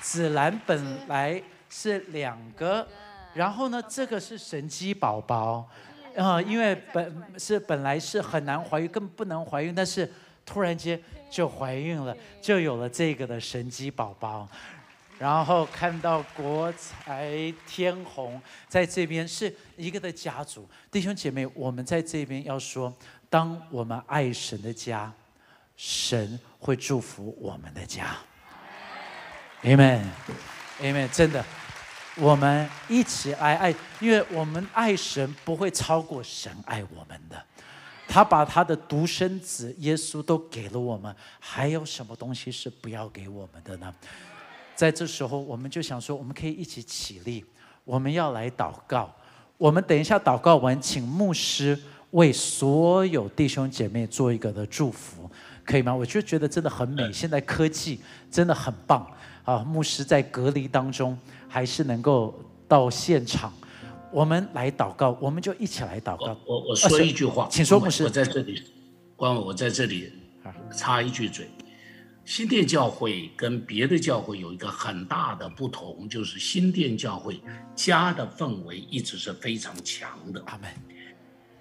[0.00, 2.86] 紫兰本来是两个，
[3.34, 5.68] 然后呢，这个是神机宝宝，
[6.16, 10.08] 啊，因为本是本来是很难怀孕，更不能怀孕，但是
[10.46, 11.00] 突然间
[11.30, 14.48] 就怀孕了，就有了这个的神机宝宝。
[15.18, 22.90] 然后看到国财天虹在这边是一个的家族，弟兄姐妹，我们在这边要说，
[23.28, 25.12] 当我们爱神的家，
[25.76, 28.16] 神会祝福我们的家。
[29.62, 31.44] Amen，Amen，真的，
[32.16, 37.44] 我们一起爱爱，因为我们爱神不会超过神爱我们的，
[38.10, 43.94] 他把他的独生子耶稣都给了我们，还有什么东西是不要给我们的呢？
[44.74, 47.44] 在这时候，我们就想说，我们可以一起起立，
[47.84, 49.08] 我们要来祷告。
[49.56, 51.78] 我们等一下祷告完，请牧师
[52.10, 55.30] 为所有弟兄姐妹做一个的祝福，
[55.64, 55.94] 可以吗？
[55.94, 59.06] 我就觉得真的很美，现在科技真的很棒
[59.44, 59.58] 啊！
[59.58, 62.34] 牧师在隔离当中，还是能够
[62.66, 63.52] 到现场，
[64.12, 66.36] 我们来祷告，我们就一起来祷告。
[66.46, 68.02] 我我说一句话，请说，牧师。
[68.04, 68.62] 我在这里，
[69.16, 70.12] 关我在这里
[70.72, 71.48] 插一句嘴。
[72.24, 77.40] 新店教会跟别的教会有一个很大的不同，就是新店教会
[77.74, 80.42] 家的氛围一直是非常强的。
[80.46, 80.70] 阿门。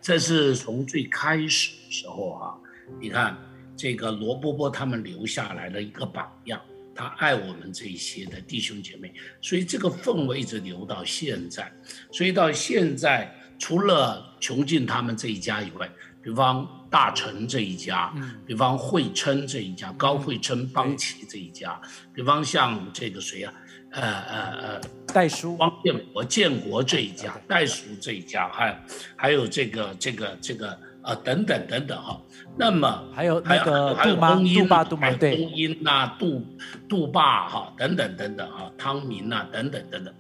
[0.02, 2.56] 这是从最开始的时候啊，
[3.00, 3.38] 你看
[3.76, 6.60] 这个罗伯伯他们留下来的一个榜样，
[7.00, 11.72] 他爱我们这些的弟兄姐妹，所以这个氛围一直留到现在。
[12.12, 15.90] 所以到现在，除了穷尽他们这一家以外，
[16.22, 18.14] 比方大成这一家，
[18.46, 21.80] 比方惠琛这一家，高惠琛邦奇这一家，
[22.14, 23.54] 比方像这个谁啊，
[23.92, 24.82] 呃呃呃，
[25.14, 28.78] 戴叔、汪建国、建国这一家，戴叔这一家，还
[29.16, 32.22] 还有这个这个这个呃等等等等哈。
[32.58, 36.46] 那么还有那个还有东英、杜爸、杜妈，对，东英呐，杜
[36.88, 40.14] 杜爸哈等等等等哈，汤明呐等等等等，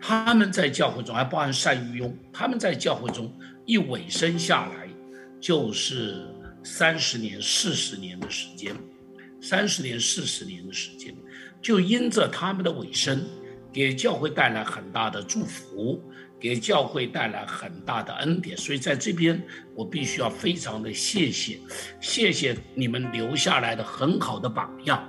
[0.00, 3.32] 他们在教会中还包含单玉庸，他们在教会中
[3.66, 4.84] 一尾声下来。
[5.40, 6.26] 就是
[6.62, 8.74] 三十年、四十年的时间，
[9.42, 11.14] 三十年、四十年的时间，
[11.60, 13.22] 就因着他们的尾声，
[13.70, 16.02] 给教会带来很大的祝福，
[16.40, 18.56] 给教会带来很大的恩典。
[18.56, 19.42] 所以在这边，
[19.74, 21.58] 我必须要非常的谢谢，
[22.00, 25.08] 谢谢你们留下来的很好的榜样，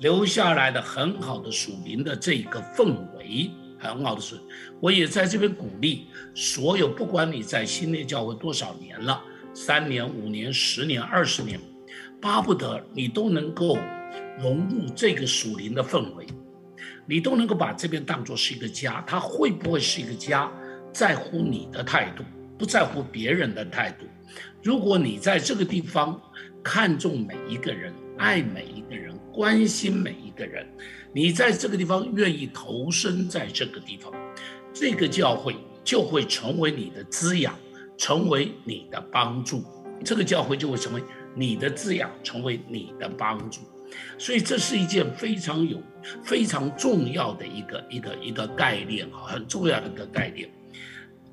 [0.00, 4.38] 留下来的很好的属灵的这个氛围，很好的是，
[4.80, 9.22] 我也在这边鼓励所有，不管你在新内教会多少年了。
[9.58, 11.58] 三年、五年、十年、二十年，
[12.20, 13.78] 巴不得你都能够
[14.38, 16.26] 融入这个属灵的氛围，
[17.06, 19.02] 你都能够把这边当作是一个家。
[19.06, 20.52] 它会不会是一个家，
[20.96, 22.24] 在乎你的态度，
[22.56, 24.06] 不在乎别人的态度。
[24.62, 26.18] 如果你在这个地方
[26.64, 30.66] 看重每一个人，爱每一个人，关心每一个人，
[31.12, 34.10] 你在这个地方愿意投身在这个地方，
[34.72, 37.54] 这个教会就会成为你的滋养。
[37.98, 39.64] 成为你的帮助，
[40.04, 41.02] 这个教会就会成为
[41.34, 43.62] 你的滋养，成为你的帮助。
[44.18, 45.80] 所以这是一件非常有、
[46.22, 50.46] 非常重要的一个、一个、一个概念哈，很重要的一个概念。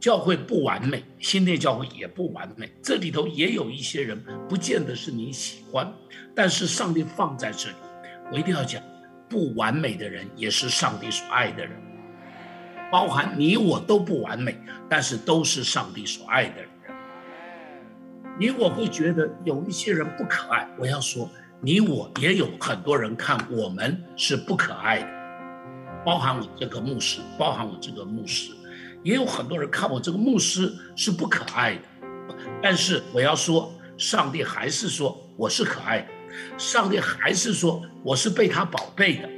[0.04, 5.90] 教会不完美，新内教会也不完美，这里头也有一些人不见得是你喜欢，
[6.36, 7.76] 但是上帝放在这里，
[8.30, 8.84] 我一定要讲，
[9.30, 11.82] 不完美的人也是上帝所爱的人。
[12.92, 16.70] 包含你我都不完美，但是都是上帝所爱的人。
[18.38, 21.30] 你我会觉得有一些人不可爱，我要说，
[21.62, 25.08] 你我也有很多人看我们是不可爱的，
[26.06, 28.52] 包含我这个牧师，包含我这个牧师，
[29.04, 31.82] 也有很多人看我这个牧师是不可爱的。
[32.62, 36.08] 但是我要说，上帝还是说我是可爱的，
[36.58, 39.30] 上帝还是说我是被他宝贝的。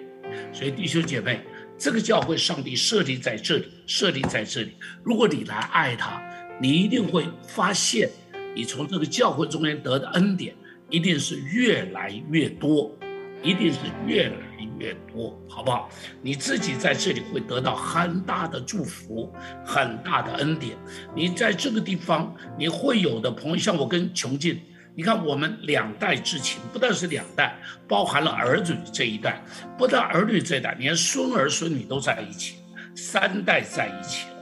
[0.54, 1.46] 所以弟兄姐妹。
[1.78, 4.78] 这个教会，上帝设立在这里，设立在这里。
[5.04, 6.24] 如果你来爱他，
[6.58, 8.10] 你一定会发现，
[8.56, 10.56] 你从这个教会中间得的恩典，
[10.90, 12.98] 一定是越来越多，
[13.44, 14.38] 一定是越来
[14.80, 15.90] 越多，好不好？
[16.22, 19.34] 你自己在这里会得到很大的祝福，
[19.66, 20.78] 很大的恩典。
[21.16, 24.60] 你在这个地方，你会有的朋友，像我跟琼静。
[24.98, 27.54] 你看，我们两代之情，不但是两代，
[27.86, 29.44] 包含了儿女这一代，
[29.78, 32.56] 不但儿女这一代，连孙儿孙女都在一起，
[32.96, 34.36] 三代在一起了，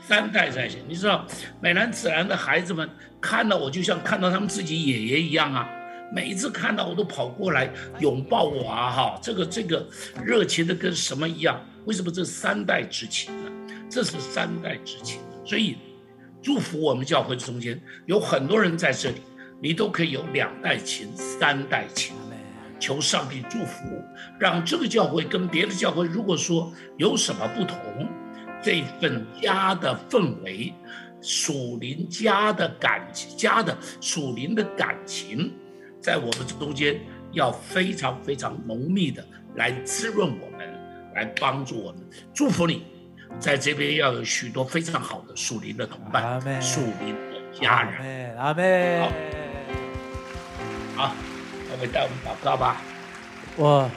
[0.00, 0.78] 三代在一起。
[0.86, 1.26] 你知道，
[1.60, 2.88] 美兰自然的孩子们
[3.20, 5.68] 看到我，就像看到他们自己爷爷一样啊，
[6.12, 8.90] 每一次看到我都跑过来拥抱我啊！
[8.90, 9.86] 哈，这个这个
[10.24, 11.60] 热情的跟什么一样？
[11.84, 13.50] 为什么这三代之情呢？
[13.90, 15.76] 这是三代之情，所以
[16.42, 19.22] 祝福我们教会中间有很多人在这里，
[19.60, 22.14] 你都可以有两代情、三代情。
[22.80, 24.04] 求上帝祝福，
[24.38, 28.08] 让这个教会跟别的教会，如果说有什么不同，
[28.62, 30.72] 这份家的氛围、
[31.20, 35.52] 属灵家的感情、家的属灵的感情。
[36.00, 37.00] 在我们中间
[37.32, 39.24] 要非常非常浓密的
[39.56, 40.66] 来滋润我们，
[41.14, 42.00] 来帮助我们，
[42.32, 42.84] 祝福你，
[43.38, 48.36] 在这边要有许多非常好的属灵的同伴，属灵的家人。
[48.36, 49.00] 阿妹，
[50.94, 51.14] 好，好，
[51.72, 52.80] 我们带我们祷告吧。
[53.56, 53.90] 我，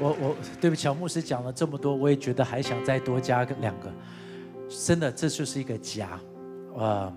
[0.00, 3.92] 我，我，对不起，牧师讲了这么多，我也觉得还想再多加个两个。
[4.68, 6.18] 真的，这就是一个家，
[6.76, 7.12] 啊。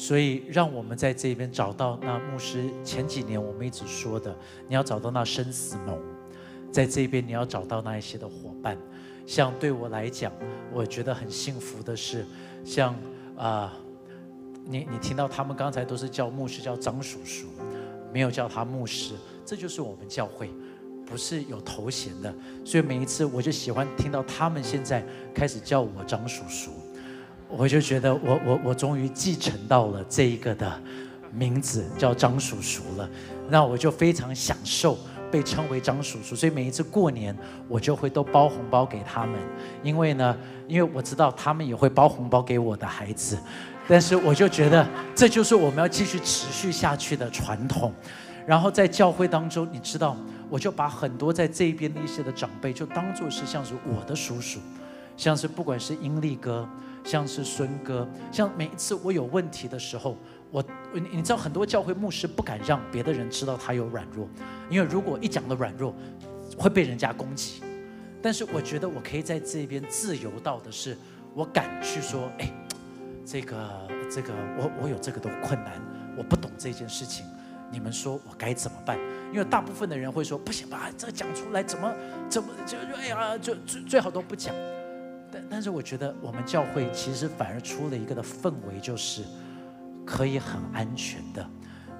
[0.00, 4.34] 所以，让我们在这边找到那牧师前几年我们一直说的，
[4.66, 6.00] 你要找到那生死盟，
[6.72, 8.78] 在这边你要找到那一些的伙伴。
[9.26, 10.32] 像对我来讲，
[10.72, 12.24] 我觉得很幸福的是，
[12.64, 12.96] 像
[13.36, 13.76] 啊，
[14.64, 17.48] 你你听到他们刚才都是叫牧师叫张叔叔，
[18.10, 19.12] 没有叫他牧师，
[19.44, 20.50] 这就是我们教会，
[21.04, 22.34] 不是有头衔的。
[22.64, 26.70] 所以每一次我就喜欢听到他们现在开始叫我张叔叔。
[27.50, 30.80] 我就觉得我我我终于继承到了这一个的
[31.32, 33.08] 名字，叫张叔叔了。
[33.48, 34.96] 那我就非常享受
[35.30, 37.36] 被称为张叔叔，所以每一次过年
[37.68, 39.38] 我就会都包红包给他们，
[39.82, 40.36] 因为呢，
[40.68, 43.36] 因为我知道他们也会包红包给我的孩子。
[43.88, 44.86] 但是我就觉得
[45.16, 47.92] 这就是我们要继续持续下去的传统。
[48.46, 50.16] 然后在教会当中，你知道，
[50.48, 54.60] 我就把很多在这边的一些的长辈，就当做是像是我的叔叔，
[55.16, 56.68] 像是不管是英利哥。
[57.04, 60.16] 像是孙哥，像每一次我有问题的时候，
[60.50, 64.28] 我你你知道很多教会牧师不敢让别的人知道他有软弱，
[64.68, 65.94] 因为如果一讲的软弱，
[66.56, 67.62] 会被人家攻击。
[68.22, 70.96] 但是我觉得我可以在这边自由到的是，
[71.34, 72.52] 我敢去说，哎，
[73.24, 75.80] 这个这个我我有这个的困难，
[76.16, 77.24] 我不懂这件事情，
[77.72, 78.98] 你们说我该怎么办？
[79.32, 81.94] 因为大部分的人会说不行吧，这个讲出来怎么
[82.28, 84.54] 怎么就哎呀，就最最好都不讲。
[85.32, 89.22] 但但是我觉得我们教会其实反而出了一个的氛围，就是
[90.04, 91.48] 可以很安全的，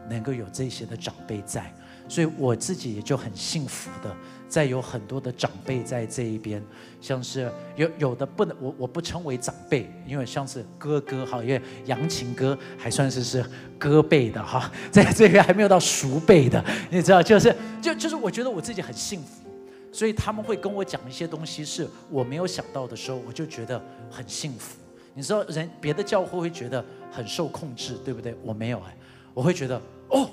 [0.09, 1.73] 能够有这些的长辈在，
[2.09, 4.15] 所以我自己也就很幸福的，
[4.49, 6.61] 在有很多的长辈在这一边，
[7.01, 13.45] 像是有有的不能我我不称为长辈，因为像是哥哥哈，因为杨琴哥还算是是
[13.79, 19.50] 哥辈的哈，在这边还没有到叔辈的，你知道，就是就就是我觉得我自己很幸福。
[19.93, 24.77] 所以他们会跟我讲一些东西，是我没有想到的时候，我就觉得很幸福。
[25.13, 28.35] 你知道，人别的教会会觉得很受控制，对不对？
[28.43, 28.97] 我没有哎，
[29.35, 30.31] 我会觉得哦，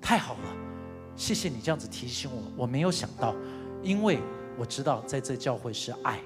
[0.00, 0.56] 太好了，
[1.14, 3.34] 谢谢你这样子提醒我，我没有想到，
[3.80, 4.18] 因为
[4.58, 6.18] 我知道在这教会是爱，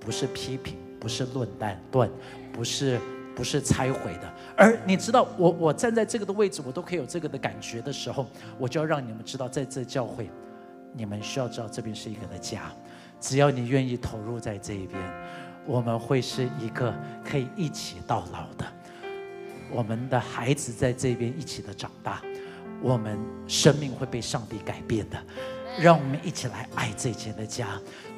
[0.00, 2.10] 不是批评，不是论断断，
[2.50, 2.98] 不是
[3.36, 4.34] 不是拆毁的。
[4.56, 8.26] 而你知道，我我站在这个的位置，我都可以有这个的感觉的时候，
[8.58, 10.30] 我就要让你们知道，在这教会。
[10.92, 12.70] 你们需要知道，这边是一个的家。
[13.20, 14.98] 只要你愿意投入在这一边，
[15.66, 18.64] 我们会是一个可以一起到老的。
[19.70, 22.22] 我们的孩子在这边一起的长大，
[22.82, 25.18] 我们生命会被上帝改变的。
[25.78, 27.68] 让我们一起来爱这间的家。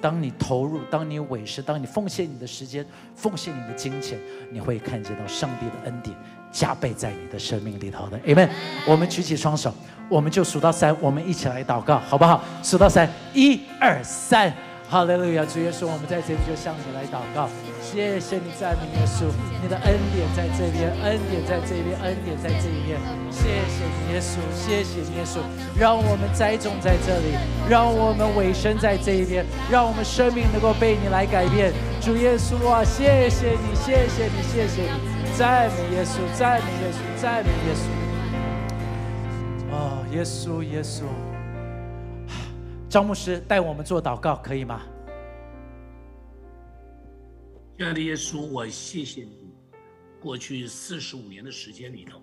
[0.00, 2.84] 当你投入，当你委身，当你奉献你的时间，
[3.14, 4.18] 奉献你的金钱，
[4.50, 6.16] 你会看见到上帝的恩典
[6.50, 8.18] 加倍在你的生命里头的。
[8.20, 8.48] Amen。
[8.86, 9.72] 我们举起双手。
[10.08, 12.42] 我们就数到三，我们一起来祷告，好不好？
[12.62, 14.52] 数到三，一二三，
[14.92, 15.16] 好嘞！
[15.16, 17.48] 路亚，主耶稣，我们在这里就向你来祷告，
[17.80, 19.24] 谢谢你赞美耶稣，
[19.62, 23.00] 你的恩典在这边，恩典在这边，恩典在这一边，
[23.32, 25.40] 谢谢你耶稣，谢谢你耶稣，
[25.80, 27.32] 让我们栽种在这里，
[27.70, 31.72] 让我们委身在这一边，让我们生命能够被你来改变。
[31.98, 37.88] 主耶稣啊，谢谢你，谢谢你，谢谢你，赞美耶稣，赞美耶稣，赞美耶稣。
[39.72, 41.08] 哦，耶稣，耶稣，
[42.92, 44.82] 张牧师带我们做祷告，可以吗？
[47.78, 49.54] 亲爱的耶稣，我谢谢你，
[50.20, 52.20] 过去四十五年的时间里头，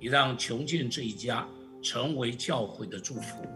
[0.00, 1.46] 你让穷尽这一家
[1.82, 3.46] 成为教会的祝福，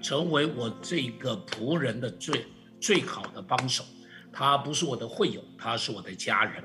[0.00, 2.46] 成为我这个仆人的最
[2.80, 3.82] 最好的帮手。
[4.32, 6.62] 他不是我的会友，他是我的家人。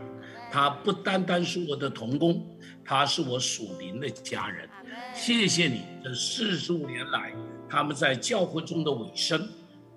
[0.52, 4.70] 他不单单是我的同工，他是我属灵的家人。
[5.16, 7.34] 谢谢你，这四十五年来，
[7.70, 9.48] 他们在教会中的尾声，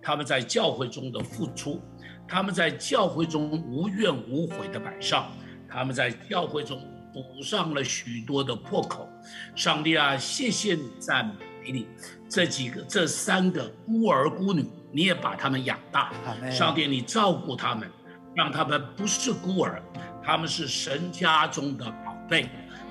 [0.03, 1.81] 他们在教会中的付出，
[2.29, 5.31] 他们在教会中无怨无悔的摆上，
[5.69, 6.79] 他们在教会中
[7.13, 9.09] 补上了许多的破口。
[9.55, 11.27] 上帝啊，谢谢你赞
[11.63, 11.87] 美，你。
[12.29, 16.13] 这几个、这三个孤儿孤女，你也把他们养大。
[16.51, 17.91] 上帝，你照顾他们，
[18.35, 19.83] 让他们不是孤儿，
[20.23, 22.49] 他们是神家中的宝贝。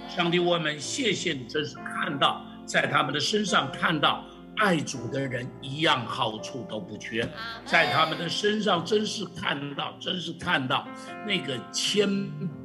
[0.08, 4.24] 上帝，我们谢谢你，真是看到在他们的身上看到
[4.58, 7.28] 爱主的人一样好处都不缺，
[7.66, 10.88] 在他们的身上真是看到，真是看到
[11.26, 12.08] 那个谦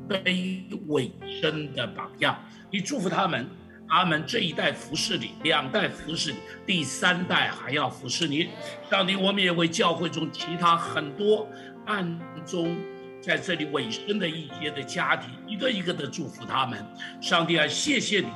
[0.08, 1.10] 卑委
[1.40, 2.38] 身的榜样。
[2.70, 3.48] 你祝福他们，
[3.88, 8.48] 他们这一代服侍你，两代服侍你，第三代还要服侍你。
[8.90, 11.48] 上帝，我们也为教会中其他很多
[11.86, 12.76] 暗中。
[13.18, 16.78] 在这里委身的一些的家庭，一个一个的祝福他们。
[17.20, 18.26] 上帝啊，谢谢你！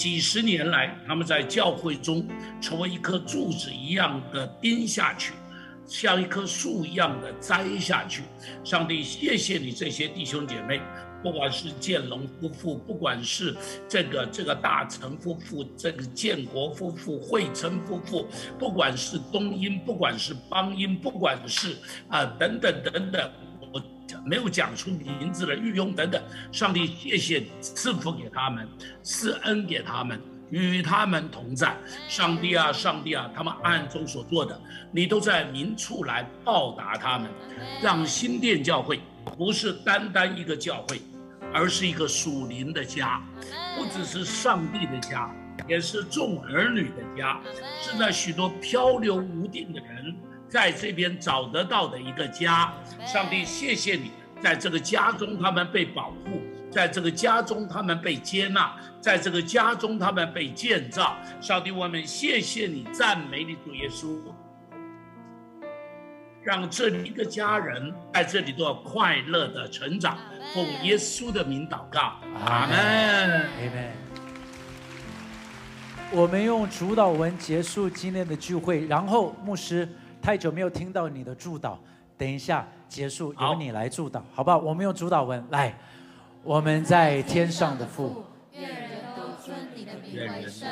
[0.00, 2.26] 几十年来，他们在教会中
[2.58, 5.34] 成为一棵柱子一样的钉下去，
[5.86, 8.22] 像一棵树一样的栽下去。
[8.64, 10.80] 上帝，谢谢你这些弟兄姐妹，
[11.22, 13.54] 不管是建龙夫妇，不管是
[13.86, 18.26] 这个这个大成夫妇，这个建国夫妇、惠成夫妇，
[18.58, 21.76] 不管是东英，不管是邦英，不管是
[22.08, 23.30] 啊等等等等。
[24.24, 28.68] 没有讲出名字的御用等等，上帝谢谢赐福给他们，
[29.02, 31.76] 赐恩给他们，与他们同在。
[32.08, 34.60] 上帝啊，上帝啊，他们暗中所做的，
[34.92, 37.30] 你都在明处来报答他们，
[37.82, 39.00] 让新店教会
[39.36, 41.00] 不是单单一个教会，
[41.52, 43.22] 而是一个属灵的家，
[43.76, 45.30] 不只是上帝的家，
[45.68, 47.40] 也是众儿女的家，
[47.80, 50.14] 是那许多漂流无定的人。
[50.50, 52.72] 在这边找得到的一个家，
[53.06, 54.10] 上帝谢谢你，
[54.42, 56.42] 在这个家中他们被保护，
[56.72, 61.16] 在这个家中他们被接纳，在这个家中他们被建造。
[61.40, 64.18] 上帝，我们谢谢你，赞美你，主耶稣，
[66.42, 70.18] 让这一个家人在这里都要快乐的成长。
[70.52, 73.92] 奉耶稣的名祷告，阿门，阿门。
[76.10, 79.88] 我们用主导文结束今天的聚会，然后牧师。
[80.22, 81.76] 太久没有听到你的祝祷，
[82.16, 84.58] 等一下结束由你来祝祷，好不好？
[84.58, 85.74] 我们用主祷文来。
[86.42, 90.68] 我们在天上的父，愿人都尊你的名为圣，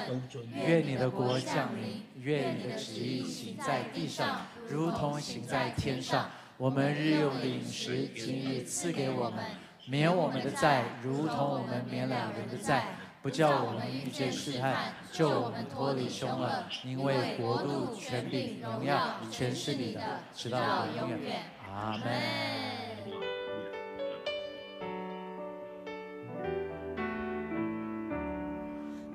[0.66, 6.26] 愿你的国降临，愿你的旨意行在地上，如同行在天上。
[6.56, 9.44] 我们日用的饮食，今日赐给我们，
[9.86, 12.86] 免我们的债，如同我们免了人的债。
[13.28, 16.48] 不叫我们遇见试探，救我们脱离凶恶。
[16.82, 20.00] 因为国度、权柄、荣耀，全是你的，
[20.34, 21.42] 直到永远。
[21.70, 22.10] 阿门。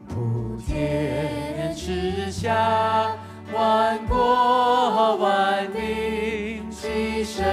[0.07, 3.17] 普天之下，
[3.51, 7.43] 万国万民齐声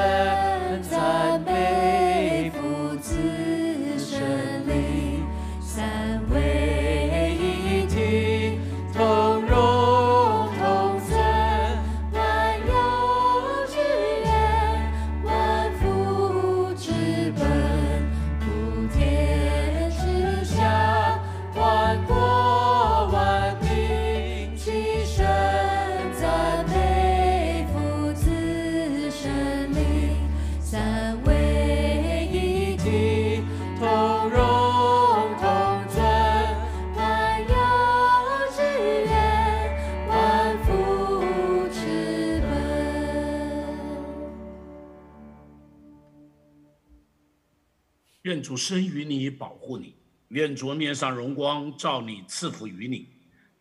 [48.50, 49.94] 主生于你，保护你；
[50.30, 53.06] 愿主面上荣光照你，赐福于你；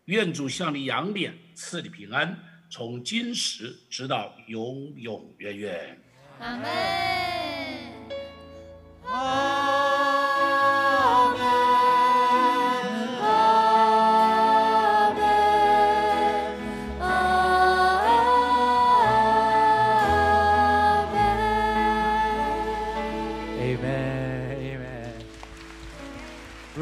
[0.06, 2.36] 愿主向你扬脸，赐你平安，
[2.68, 5.96] 从今时直到永永远远。
[6.40, 6.66] 阿门。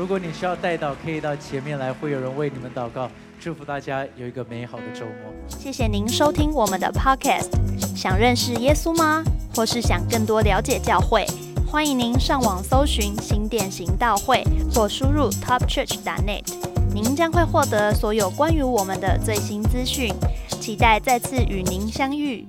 [0.09, 3.11] 如果你需要带到，可以到前面来，会有人为你们祷告。
[3.39, 5.31] 祝福大家有一个美好的周末。
[5.47, 7.51] 谢谢您收听我们的 Podcast。
[7.95, 9.23] 想认识耶稣吗？
[9.55, 11.27] 或是想更多了解教会？
[11.71, 14.43] 欢迎您上网搜寻新店行道会，
[14.75, 16.55] 或输入 topchurch.net，
[16.95, 20.11] 您将会获得所有关于我们的最新资讯。
[20.59, 22.49] 期待再次与您相遇。